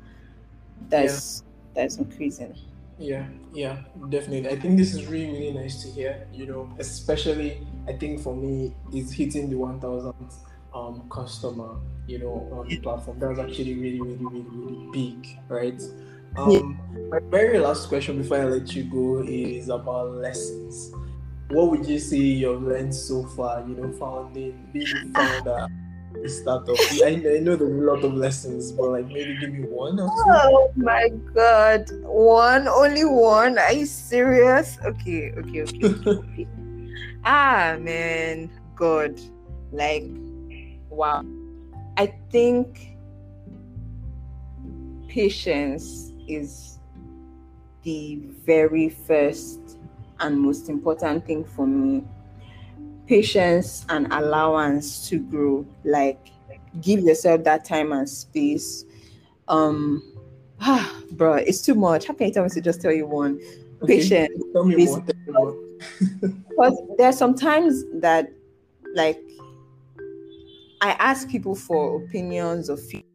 that's 0.88 1.42
that's 1.74 1.96
increasing. 1.96 2.54
Yeah, 2.98 3.26
yeah, 3.52 3.78
definitely. 4.08 4.48
I 4.50 4.58
think 4.58 4.78
this 4.78 4.94
is 4.94 5.06
really, 5.06 5.32
really 5.32 5.52
nice 5.52 5.82
to 5.82 5.90
hear. 5.90 6.26
You 6.32 6.46
know, 6.46 6.74
especially 6.78 7.66
I 7.88 7.92
think 7.92 8.20
for 8.20 8.34
me, 8.36 8.74
is 8.92 9.12
hitting 9.12 9.50
the 9.50 9.56
one 9.56 9.80
thousand 9.80 10.14
um 10.72 11.08
customer. 11.10 11.76
You 12.06 12.18
know, 12.18 12.48
on 12.52 12.68
the 12.68 12.76
platform. 12.76 13.18
That 13.18 13.30
was 13.30 13.38
actually 13.38 13.74
really, 13.74 14.00
really, 14.00 14.26
really, 14.26 14.44
really 14.50 14.90
big, 14.92 15.38
right? 15.48 15.82
Um, 16.36 16.78
my 17.10 17.18
very 17.30 17.58
last 17.58 17.88
question 17.88 18.18
before 18.20 18.38
I 18.38 18.44
let 18.44 18.76
you 18.76 18.84
go 18.84 19.22
is 19.26 19.70
about 19.70 20.10
lessons. 20.10 20.92
What 21.48 21.70
would 21.70 21.86
you 21.86 21.98
say 21.98 22.18
you've 22.18 22.62
learned 22.62 22.94
so 22.94 23.24
far? 23.28 23.66
You 23.66 23.74
know, 23.76 23.92
founding, 23.92 24.68
being 24.72 25.12
founder, 25.14 25.66
startup. 26.26 26.76
I, 27.04 27.08
I 27.08 27.38
know 27.40 27.56
there's 27.56 27.60
a 27.60 27.84
lot 27.84 28.04
of 28.04 28.14
lessons, 28.14 28.72
but 28.72 28.90
like 28.90 29.06
maybe 29.06 29.36
give 29.40 29.52
me 29.52 29.64
one 29.66 30.00
or 30.00 30.08
two. 30.08 30.14
Oh 30.26 30.72
my 30.76 31.08
god, 31.34 31.90
one 32.02 32.68
only 32.68 33.04
one? 33.04 33.58
Are 33.58 33.72
you 33.72 33.86
serious? 33.86 34.78
Okay, 34.84 35.32
okay, 35.32 35.62
okay, 35.62 35.84
okay. 35.84 36.10
okay. 36.10 36.48
ah 37.24 37.76
man, 37.80 38.50
God, 38.76 39.20
like 39.72 40.04
wow. 40.90 41.24
I 41.96 42.12
think 42.30 42.96
patience 45.08 46.12
is 46.26 46.78
the 47.84 48.20
very 48.44 48.88
first 48.88 49.60
and 50.20 50.40
most 50.40 50.68
important 50.68 51.26
thing 51.26 51.44
for 51.44 51.66
me. 51.66 52.02
Patience 53.06 53.84
and 53.88 54.12
allowance 54.12 55.08
to 55.08 55.18
grow. 55.18 55.66
Like 55.84 56.18
give 56.80 57.00
yourself 57.00 57.44
that 57.44 57.64
time 57.64 57.92
and 57.92 58.08
space. 58.08 58.84
Um 59.48 60.02
ah, 60.60 61.00
bro, 61.12 61.34
it's 61.34 61.60
too 61.60 61.74
much. 61.74 62.06
How 62.06 62.14
can 62.14 62.28
you 62.28 62.32
tell 62.32 62.44
me 62.44 62.50
to 62.50 62.60
just 62.60 62.80
tell 62.80 62.92
you 62.92 63.06
one? 63.06 63.40
Okay, 63.82 63.98
Patience. 63.98 64.42
Tell 64.52 64.64
me 64.64 64.76
more. 64.76 65.00
Tell 65.00 65.14
me 65.26 65.32
more. 65.32 65.58
Because 66.48 66.78
there 66.98 67.08
are 67.08 67.12
some 67.12 67.34
times 67.34 67.84
that 67.94 68.30
like 68.94 69.20
I 70.80 70.92
ask 70.92 71.28
people 71.28 71.54
for 71.54 72.02
opinions 72.02 72.70
or 72.70 72.76
feedback, 72.76 73.10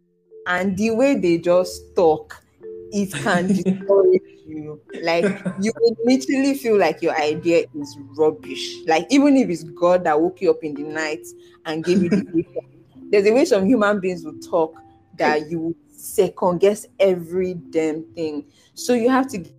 and 0.47 0.77
the 0.77 0.91
way 0.91 1.15
they 1.15 1.37
just 1.37 1.95
talk, 1.95 2.43
it 2.91 3.13
can 3.13 3.47
discourage 3.47 4.21
you. 4.45 4.81
Like 5.01 5.25
you 5.59 5.71
would 5.79 5.97
literally 6.05 6.55
feel 6.55 6.77
like 6.77 7.01
your 7.01 7.15
idea 7.15 7.65
is 7.75 7.97
rubbish. 8.17 8.77
Like 8.85 9.07
even 9.09 9.37
if 9.37 9.49
it's 9.49 9.63
God 9.63 10.03
that 10.05 10.19
woke 10.19 10.41
you 10.41 10.51
up 10.51 10.63
in 10.63 10.73
the 10.73 10.83
night 10.83 11.25
and 11.65 11.83
gave 11.83 12.03
you 12.03 12.09
the 12.09 12.23
vision, 12.33 13.09
there's 13.11 13.25
a 13.25 13.33
way 13.33 13.45
some 13.45 13.65
human 13.65 13.99
beings 13.99 14.23
will 14.23 14.39
talk 14.39 14.75
that 15.17 15.49
you 15.49 15.75
second 15.89 16.59
guess 16.59 16.85
every 16.99 17.53
damn 17.53 18.03
thing. 18.13 18.45
So 18.73 18.93
you 18.93 19.09
have 19.09 19.27
to 19.29 19.37
get 19.39 19.53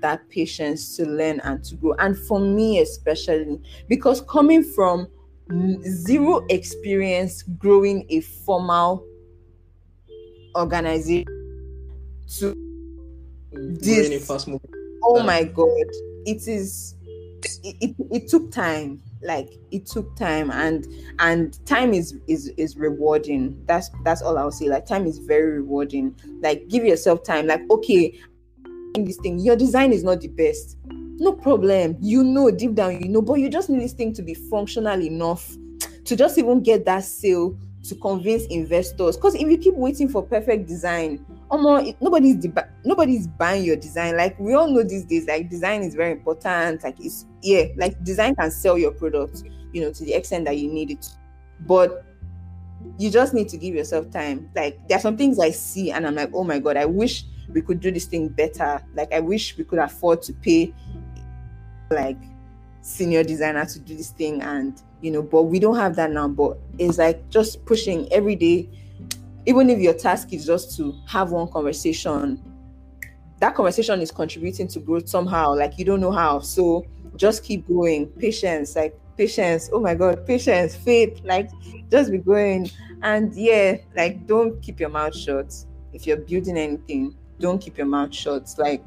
that 0.00 0.28
patience 0.28 0.96
to 0.96 1.06
learn 1.06 1.40
and 1.40 1.62
to 1.64 1.76
grow. 1.76 1.94
And 1.94 2.18
for 2.18 2.40
me 2.40 2.80
especially, 2.80 3.60
because 3.88 4.20
coming 4.22 4.62
from 4.62 5.08
zero 5.82 6.44
experience 6.50 7.42
growing 7.42 8.04
a 8.10 8.20
formal 8.20 9.06
organization 10.54 11.37
to 12.38 12.54
This- 13.52 14.26
fast 14.26 14.48
moving. 14.48 14.70
oh 15.04 15.22
my 15.22 15.44
god. 15.44 15.68
It 16.26 16.46
is 16.46 16.94
it, 17.62 17.76
it, 17.80 17.96
it 18.10 18.28
took 18.28 18.50
time. 18.50 19.00
Like 19.22 19.48
it 19.72 19.86
took 19.86 20.14
time 20.16 20.50
and 20.50 20.86
and 21.18 21.58
time 21.66 21.92
is 21.92 22.16
is 22.28 22.48
is 22.56 22.76
rewarding. 22.76 23.60
That's 23.66 23.90
that's 24.04 24.22
all 24.22 24.38
i'll 24.38 24.52
say. 24.52 24.68
Like 24.68 24.86
time 24.86 25.06
is 25.06 25.18
very 25.18 25.52
rewarding. 25.58 26.14
Like 26.40 26.68
give 26.68 26.84
yourself 26.84 27.24
time. 27.24 27.46
Like 27.46 27.62
okay 27.70 28.18
in 28.94 29.04
this 29.04 29.16
thing. 29.18 29.38
Your 29.40 29.56
design 29.56 29.92
is 29.92 30.04
not 30.04 30.20
the 30.20 30.28
best. 30.28 30.76
No 31.20 31.32
problem. 31.32 31.96
You 32.00 32.22
know 32.22 32.50
deep 32.50 32.74
down 32.74 33.00
you 33.02 33.08
know 33.08 33.22
but 33.22 33.34
you 33.34 33.48
just 33.48 33.70
need 33.70 33.80
this 33.82 33.92
thing 33.92 34.12
to 34.14 34.22
be 34.22 34.34
functional 34.34 35.00
enough 35.00 35.50
to 36.04 36.14
just 36.16 36.38
even 36.38 36.62
get 36.62 36.84
that 36.84 37.04
sale 37.04 37.58
to 37.84 37.94
convince 37.96 38.44
investors. 38.46 39.16
Because 39.16 39.34
if 39.34 39.48
you 39.48 39.58
keep 39.58 39.74
waiting 39.74 40.08
for 40.08 40.22
perfect 40.22 40.68
design 40.68 41.24
Omo, 41.50 41.96
nobody's 42.00 42.46
nobody's 42.84 43.26
buying 43.26 43.64
your 43.64 43.76
design. 43.76 44.16
Like 44.16 44.38
we 44.38 44.52
all 44.54 44.68
know 44.68 44.82
these 44.82 45.04
days, 45.04 45.26
like 45.26 45.48
design 45.48 45.82
is 45.82 45.94
very 45.94 46.12
important. 46.12 46.84
Like 46.84 46.96
it's 47.00 47.24
yeah, 47.42 47.64
like 47.76 48.02
design 48.04 48.34
can 48.34 48.50
sell 48.50 48.76
your 48.76 48.92
product, 48.92 49.44
you 49.72 49.80
know, 49.80 49.92
to 49.92 50.04
the 50.04 50.12
extent 50.12 50.44
that 50.44 50.58
you 50.58 50.70
need 50.70 50.90
it. 50.90 51.08
But 51.60 52.04
you 52.98 53.10
just 53.10 53.32
need 53.32 53.48
to 53.48 53.56
give 53.56 53.74
yourself 53.74 54.10
time. 54.10 54.50
Like 54.54 54.86
there 54.88 54.98
are 54.98 55.00
some 55.00 55.16
things 55.16 55.38
I 55.38 55.50
see 55.50 55.90
and 55.90 56.06
I'm 56.06 56.14
like, 56.14 56.30
oh 56.34 56.44
my 56.44 56.58
god, 56.58 56.76
I 56.76 56.84
wish 56.84 57.24
we 57.48 57.62
could 57.62 57.80
do 57.80 57.90
this 57.90 58.04
thing 58.04 58.28
better. 58.28 58.82
Like 58.94 59.12
I 59.12 59.20
wish 59.20 59.56
we 59.56 59.64
could 59.64 59.78
afford 59.78 60.22
to 60.22 60.34
pay 60.34 60.74
like 61.90 62.18
senior 62.82 63.24
designer 63.24 63.64
to 63.64 63.78
do 63.78 63.96
this 63.96 64.10
thing 64.10 64.42
and 64.42 64.80
you 65.00 65.10
know, 65.10 65.22
but 65.22 65.44
we 65.44 65.58
don't 65.58 65.76
have 65.76 65.96
that 65.96 66.10
now. 66.10 66.28
But 66.28 66.58
it's 66.78 66.98
like 66.98 67.28
just 67.30 67.64
pushing 67.64 68.12
every 68.12 68.36
day 68.36 68.68
even 69.48 69.70
if 69.70 69.78
your 69.78 69.94
task 69.94 70.34
is 70.34 70.44
just 70.44 70.76
to 70.76 70.94
have 71.06 71.30
one 71.30 71.48
conversation 71.48 72.38
that 73.40 73.54
conversation 73.54 74.00
is 74.02 74.10
contributing 74.10 74.68
to 74.68 74.78
growth 74.78 75.08
somehow 75.08 75.54
like 75.54 75.78
you 75.78 75.84
don't 75.84 76.00
know 76.00 76.10
how. 76.10 76.40
So 76.40 76.84
just 77.16 77.44
keep 77.44 77.66
going. 77.68 78.06
Patience 78.06 78.76
like 78.76 78.98
patience. 79.16 79.70
Oh 79.72 79.80
my 79.80 79.94
god 79.94 80.26
patience 80.26 80.74
faith 80.74 81.20
like 81.24 81.48
just 81.90 82.10
be 82.10 82.18
going. 82.18 82.70
And 83.02 83.34
yeah 83.34 83.76
like 83.96 84.26
don't 84.26 84.60
keep 84.60 84.80
your 84.80 84.88
mouth 84.90 85.16
shut. 85.16 85.54
If 85.92 86.06
you're 86.06 86.18
building 86.18 86.58
anything 86.58 87.16
don't 87.38 87.60
keep 87.60 87.78
your 87.78 87.86
mouth 87.86 88.12
shut. 88.12 88.52
Like 88.58 88.84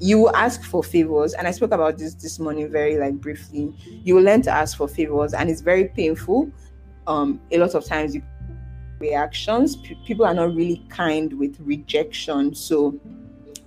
you 0.00 0.28
ask 0.30 0.64
for 0.64 0.82
favors 0.82 1.32
and 1.34 1.46
i 1.46 1.52
spoke 1.52 1.70
about 1.70 1.96
this 1.96 2.14
this 2.14 2.40
morning 2.40 2.70
very 2.70 2.98
like 2.98 3.14
briefly. 3.14 3.72
You 4.02 4.20
learn 4.20 4.42
to 4.42 4.50
ask 4.50 4.76
for 4.76 4.88
favors 4.88 5.32
and 5.32 5.48
it's 5.48 5.60
very 5.60 5.88
painful 5.88 6.50
um 7.06 7.40
a 7.50 7.58
lot 7.58 7.74
of 7.74 7.84
times 7.84 8.14
you 8.14 8.22
reactions 9.02 9.76
P- 9.76 9.98
people 10.06 10.24
are 10.24 10.34
not 10.34 10.54
really 10.54 10.82
kind 10.88 11.32
with 11.38 11.58
rejection 11.60 12.54
so 12.54 12.98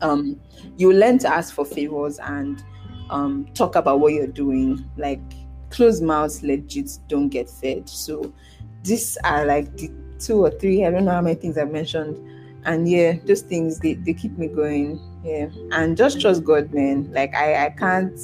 um 0.01 0.39
you 0.77 0.91
learn 0.91 1.17
to 1.19 1.27
ask 1.27 1.53
for 1.53 1.65
favors 1.65 2.17
and 2.19 2.63
um 3.09 3.45
talk 3.53 3.75
about 3.75 3.99
what 3.99 4.13
you're 4.13 4.35
doing 4.43 4.83
like 4.97 5.21
closed 5.75 6.03
mouths 6.03 6.41
legit 6.41 6.97
don't 7.07 7.29
get 7.29 7.49
fed. 7.49 7.89
So 7.89 8.33
these 8.83 9.17
are 9.23 9.45
like 9.45 9.75
the 9.77 9.91
two 10.19 10.45
or 10.45 10.51
three, 10.51 10.85
I 10.85 10.91
don't 10.91 11.05
know 11.05 11.11
how 11.11 11.21
many 11.21 11.35
things 11.35 11.57
I've 11.57 11.71
mentioned. 11.71 12.17
And 12.63 12.89
yeah, 12.89 13.17
those 13.25 13.41
things 13.41 13.79
they, 13.79 13.93
they 13.93 14.13
keep 14.13 14.37
me 14.37 14.47
going. 14.47 14.99
Yeah. 15.23 15.49
And 15.71 15.97
just 15.97 16.21
trust 16.21 16.43
God, 16.43 16.73
man. 16.73 17.11
Like 17.11 17.35
I, 17.35 17.65
I 17.65 17.69
can't 17.71 18.19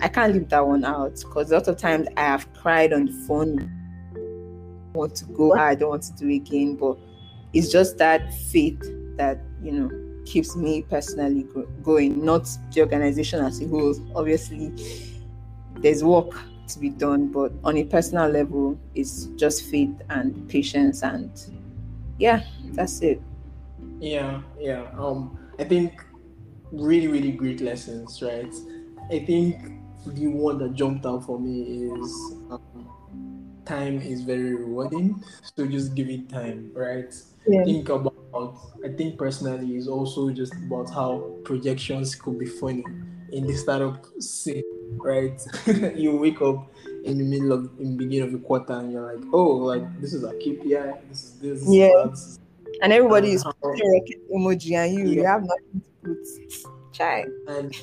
I 0.00 0.08
can't 0.08 0.32
leave 0.32 0.48
that 0.48 0.66
one 0.66 0.84
out 0.84 1.16
because 1.16 1.50
a 1.50 1.54
lot 1.54 1.68
of 1.68 1.76
times 1.76 2.06
I 2.16 2.22
have 2.22 2.50
cried 2.54 2.92
on 2.92 3.06
the 3.06 3.12
phone. 3.12 3.70
Want 4.92 5.14
to 5.16 5.24
go, 5.26 5.54
I 5.54 5.74
don't 5.74 5.90
want 5.90 6.02
to 6.04 6.12
do 6.14 6.28
again, 6.28 6.76
but 6.76 6.98
it's 7.52 7.70
just 7.70 7.98
that 7.98 8.32
faith 8.34 8.80
that 9.16 9.40
you 9.62 9.72
know 9.72 10.22
keeps 10.24 10.56
me 10.56 10.82
personally 10.82 11.44
go- 11.54 11.68
going, 11.82 12.24
not 12.24 12.48
the 12.72 12.80
organization 12.80 13.44
as 13.44 13.60
a 13.60 13.68
whole. 13.68 13.94
Obviously, 14.14 14.72
there's 15.76 16.02
work 16.02 16.32
to 16.68 16.78
be 16.78 16.88
done, 16.90 17.28
but 17.28 17.52
on 17.64 17.76
a 17.76 17.84
personal 17.84 18.28
level, 18.28 18.78
it's 18.94 19.26
just 19.36 19.64
faith 19.64 19.94
and 20.10 20.48
patience, 20.48 21.02
and 21.02 21.30
yeah, 22.18 22.42
that's 22.72 23.00
it. 23.00 23.20
Yeah, 24.00 24.42
yeah. 24.58 24.86
Um, 24.96 25.38
I 25.58 25.64
think 25.64 26.04
really, 26.72 27.08
really 27.08 27.32
great 27.32 27.60
lessons, 27.60 28.22
right? 28.22 28.52
I 29.10 29.18
think 29.20 29.72
the 30.06 30.28
one 30.28 30.58
that 30.58 30.74
jumped 30.74 31.04
out 31.04 31.24
for 31.24 31.38
me 31.38 31.84
is 31.84 32.34
um, 32.50 32.88
time 33.66 34.00
is 34.00 34.22
very 34.22 34.54
rewarding. 34.54 35.22
So 35.56 35.66
just 35.66 35.94
give 35.94 36.08
it 36.08 36.28
time, 36.28 36.70
right? 36.74 37.14
Yeah. 37.46 37.64
Think 37.64 37.88
about. 37.88 38.14
I 38.84 38.88
think 38.96 39.18
personally 39.18 39.76
is 39.76 39.88
also 39.88 40.30
just 40.30 40.54
about 40.54 40.88
how 40.90 41.34
projections 41.44 42.14
could 42.14 42.38
be 42.38 42.46
funny 42.46 42.84
in 43.32 43.46
the 43.46 43.54
startup 43.54 44.06
scene, 44.20 44.62
right? 44.98 45.40
you 45.96 46.16
wake 46.16 46.40
up 46.40 46.70
in 47.04 47.18
the 47.18 47.24
middle 47.24 47.52
of 47.52 47.70
in 47.80 47.96
the 47.96 48.04
beginning 48.04 48.26
of 48.26 48.32
the 48.32 48.38
quarter 48.38 48.74
and 48.74 48.92
you're 48.92 49.14
like, 49.14 49.24
oh, 49.32 49.56
like 49.56 50.00
this 50.00 50.12
is 50.12 50.22
a 50.24 50.32
KPI, 50.34 51.08
this 51.08 51.24
is 51.24 51.32
this, 51.40 51.64
yeah. 51.66 52.06
Is 52.12 52.38
and 52.82 52.92
everybody 52.92 53.32
is 53.32 53.44
emoji 53.44 54.76
and 54.76 54.94
you, 54.94 55.06
yeah. 55.06 55.14
you 55.14 55.26
have 55.26 55.42
nothing 55.42 55.82
to 55.82 56.14
put. 56.14 56.94
Try. 56.94 57.24
And 57.48 57.74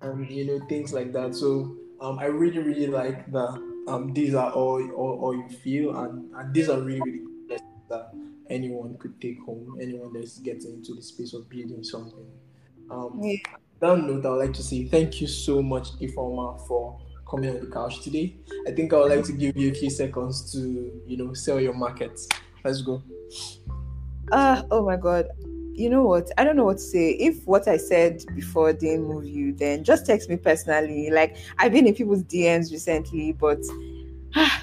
and 0.00 0.30
you 0.30 0.46
know 0.46 0.66
things 0.66 0.92
like 0.92 1.12
that. 1.12 1.34
So 1.34 1.76
um, 2.00 2.18
I 2.18 2.26
really 2.26 2.58
really 2.58 2.86
like 2.86 3.30
that. 3.32 3.73
Um, 3.86 4.12
these 4.14 4.34
are 4.34 4.50
all 4.50 4.82
all, 4.92 5.18
all 5.20 5.34
you 5.34 5.48
feel, 5.48 5.96
and 5.96 6.30
and 6.34 6.54
these 6.54 6.68
are 6.68 6.80
really 6.80 7.00
really 7.00 7.22
good 7.48 7.60
that 7.90 8.14
anyone 8.48 8.96
could 8.98 9.20
take 9.20 9.40
home. 9.40 9.78
Anyone 9.80 10.12
that's 10.12 10.38
getting 10.38 10.74
into 10.74 10.94
the 10.94 11.02
space 11.02 11.34
of 11.34 11.48
building 11.48 11.84
something. 11.84 12.26
Um, 12.90 13.20
yeah. 13.22 13.36
That 13.80 13.98
note, 13.98 14.24
I 14.24 14.30
would 14.30 14.36
like 14.36 14.52
to 14.54 14.62
say 14.62 14.84
thank 14.84 15.20
you 15.20 15.26
so 15.26 15.62
much, 15.62 15.92
Ifeoma, 16.00 16.66
for 16.66 16.98
coming 17.28 17.50
on 17.50 17.60
the 17.60 17.70
couch 17.70 18.02
today. 18.02 18.36
I 18.66 18.70
think 18.70 18.92
I 18.92 18.96
would 18.96 19.10
like 19.10 19.24
to 19.24 19.32
give 19.32 19.56
you 19.56 19.70
a 19.70 19.74
few 19.74 19.90
seconds 19.90 20.52
to, 20.52 21.02
you 21.06 21.16
know, 21.16 21.34
sell 21.34 21.60
your 21.60 21.74
market. 21.74 22.18
Let's 22.64 22.80
go. 22.82 23.02
Ah, 24.32 24.60
uh, 24.60 24.62
oh 24.70 24.86
my 24.86 24.96
God 24.96 25.26
you 25.76 25.90
know 25.90 26.02
what? 26.02 26.30
I 26.38 26.44
don't 26.44 26.56
know 26.56 26.64
what 26.64 26.76
to 26.76 26.82
say. 26.82 27.10
If 27.12 27.46
what 27.46 27.66
I 27.66 27.76
said 27.76 28.24
before 28.34 28.72
didn't 28.72 29.04
move 29.04 29.24
you, 29.26 29.52
then 29.52 29.84
just 29.84 30.06
text 30.06 30.28
me 30.28 30.36
personally. 30.36 31.10
Like 31.10 31.36
I've 31.58 31.72
been 31.72 31.86
in 31.86 31.94
people's 31.94 32.22
DMs 32.24 32.70
recently, 32.70 33.32
but 33.32 33.58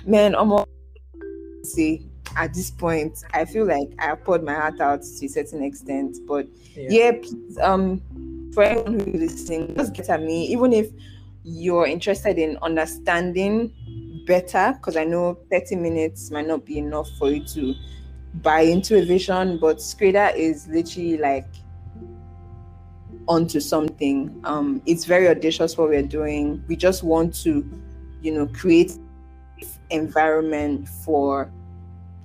man, 0.05 0.35
almost 0.35 0.69
say 1.63 2.05
at 2.37 2.53
this 2.53 2.71
point, 2.71 3.23
I 3.33 3.45
feel 3.45 3.65
like 3.65 3.89
I 3.99 4.15
poured 4.15 4.43
my 4.43 4.53
heart 4.53 4.79
out 4.79 5.01
to 5.01 5.25
a 5.25 5.29
certain 5.29 5.63
extent. 5.63 6.17
But 6.25 6.47
yeah, 6.75 6.87
yeah 6.89 7.11
please, 7.11 7.57
um, 7.59 8.01
for 8.53 8.63
anyone 8.63 8.99
who 8.99 9.11
is 9.11 9.33
listening, 9.33 9.75
just 9.75 9.93
get 9.93 10.09
at 10.09 10.21
me, 10.21 10.45
even 10.47 10.71
if 10.71 10.89
you're 11.43 11.87
interested 11.87 12.37
in 12.37 12.57
understanding 12.61 13.73
better, 14.25 14.73
because 14.77 14.95
I 14.95 15.03
know 15.03 15.39
30 15.49 15.75
minutes 15.75 16.31
might 16.31 16.47
not 16.47 16.65
be 16.65 16.77
enough 16.77 17.09
for 17.17 17.29
you 17.29 17.43
to 17.47 17.75
buy 18.35 18.61
into 18.61 18.97
a 18.97 19.05
vision, 19.05 19.57
but 19.57 19.77
Scrader 19.77 20.33
is 20.35 20.67
literally 20.67 21.17
like 21.17 21.47
onto 23.27 23.59
something. 23.59 24.39
Um, 24.43 24.81
it's 24.85 25.05
very 25.05 25.27
audacious 25.27 25.77
what 25.77 25.89
we're 25.89 26.01
doing. 26.03 26.63
We 26.67 26.75
just 26.75 27.03
want 27.03 27.33
to, 27.43 27.69
you 28.21 28.33
know, 28.33 28.47
create 28.47 28.97
environment 29.89 30.87
for 30.87 31.51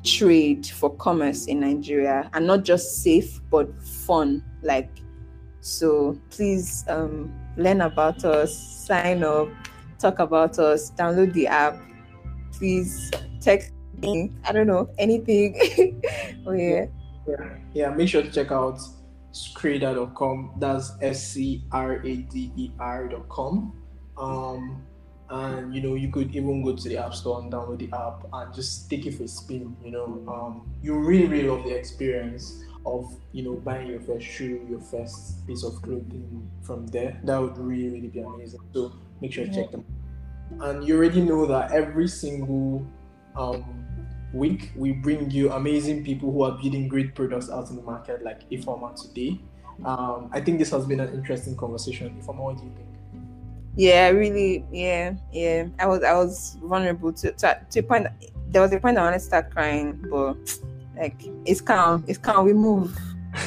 trade 0.04 0.66
for 0.66 0.94
commerce 0.96 1.46
in 1.46 1.60
Nigeria 1.60 2.30
and 2.32 2.46
not 2.46 2.62
just 2.62 3.02
safe 3.02 3.40
but 3.50 3.68
fun 3.82 4.42
like 4.62 4.90
so 5.60 6.16
please 6.30 6.84
um, 6.88 7.34
learn 7.56 7.80
about 7.80 8.24
us 8.24 8.56
sign 8.56 9.24
up 9.24 9.48
talk 9.98 10.20
about 10.20 10.60
us 10.60 10.92
download 10.92 11.32
the 11.32 11.48
app 11.48 11.76
please 12.52 13.10
text 13.40 13.72
I 14.02 14.52
don't 14.52 14.66
know 14.66 14.88
anything. 14.98 16.00
oh 16.46 16.52
yeah. 16.52 16.86
yeah. 17.28 17.56
Yeah. 17.74 17.90
Make 17.90 18.08
sure 18.08 18.22
to 18.22 18.30
check 18.30 18.52
out 18.52 18.80
scrader.com. 19.32 20.56
That's 20.58 20.92
S 21.00 21.28
C 21.28 21.64
R 21.72 22.04
A 22.04 22.16
D 22.16 22.52
E 22.56 22.70
R.com. 22.78 23.72
Um, 24.16 24.82
and 25.28 25.74
you 25.74 25.82
know 25.82 25.94
you 25.94 26.08
could 26.10 26.34
even 26.34 26.62
go 26.62 26.74
to 26.74 26.88
the 26.88 26.96
app 26.96 27.14
store 27.14 27.40
and 27.40 27.52
download 27.52 27.78
the 27.78 27.90
app 27.96 28.26
and 28.32 28.54
just 28.54 28.88
take 28.88 29.06
it 29.06 29.14
for 29.14 29.24
a 29.24 29.28
spin. 29.28 29.76
You 29.84 29.90
know, 29.90 30.24
um, 30.28 30.70
you 30.82 30.98
really 30.98 31.26
really 31.26 31.48
love 31.48 31.64
the 31.64 31.74
experience 31.74 32.62
of 32.84 33.12
you 33.32 33.42
know 33.42 33.54
buying 33.54 33.88
your 33.88 34.00
first 34.00 34.26
shoe, 34.26 34.64
your 34.70 34.80
first 34.80 35.46
piece 35.46 35.64
of 35.64 35.82
clothing 35.82 36.48
from 36.62 36.86
there. 36.88 37.20
That 37.24 37.38
would 37.38 37.58
really 37.58 37.90
really 37.90 38.08
be 38.08 38.20
amazing. 38.20 38.60
So 38.72 38.92
make 39.20 39.32
sure 39.32 39.46
to 39.46 39.52
check 39.52 39.70
them. 39.72 39.84
And 40.60 40.86
you 40.86 40.96
already 40.96 41.22
know 41.22 41.44
that 41.46 41.72
every 41.72 42.06
single 42.06 42.86
um, 43.34 43.85
week, 44.36 44.70
we 44.76 44.92
bring 44.92 45.30
you 45.30 45.52
amazing 45.52 46.04
people 46.04 46.32
who 46.32 46.42
are 46.42 46.52
building 46.52 46.88
great 46.88 47.14
products 47.14 47.50
out 47.50 47.70
in 47.70 47.76
the 47.76 47.82
market, 47.82 48.22
like 48.22 48.48
Ifeoma 48.50 49.00
today. 49.00 49.40
Um, 49.84 50.30
I 50.32 50.40
think 50.40 50.58
this 50.58 50.70
has 50.70 50.86
been 50.86 51.00
an 51.00 51.12
interesting 51.12 51.56
conversation. 51.56 52.20
Ifeoma, 52.20 52.38
what 52.38 52.56
do 52.58 52.64
you 52.64 52.72
think? 52.74 52.88
Yeah, 53.76 54.08
really, 54.08 54.64
yeah, 54.72 55.14
yeah. 55.32 55.66
I 55.78 55.86
was 55.86 56.02
I 56.02 56.14
was 56.14 56.56
vulnerable 56.62 57.12
to 57.12 57.32
to, 57.32 57.60
to 57.70 57.80
a 57.80 57.82
point. 57.82 58.06
There 58.48 58.62
was 58.62 58.72
a 58.72 58.80
point 58.80 58.96
I 58.96 59.02
wanted 59.02 59.18
to 59.18 59.24
start 59.24 59.50
crying, 59.50 60.02
but 60.10 60.36
like 60.96 61.20
it's 61.44 61.60
calm, 61.60 62.02
it's 62.06 62.18
calm. 62.18 62.46
We 62.46 62.54
move. 62.54 62.98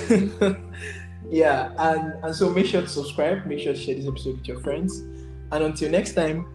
yeah, 1.29 1.73
and 1.79 2.23
and 2.23 2.35
so 2.35 2.51
make 2.51 2.67
sure 2.67 2.81
to 2.81 2.87
subscribe. 2.87 3.47
Make 3.47 3.59
sure 3.59 3.73
to 3.73 3.79
share 3.79 3.95
this 3.95 4.07
episode 4.07 4.37
with 4.37 4.47
your 4.47 4.59
friends. 4.59 4.99
And 5.51 5.63
until 5.63 5.89
next 5.89 6.13
time, 6.13 6.45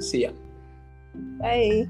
see 0.00 0.22
ya. 0.22 0.30
Bye. 1.38 1.86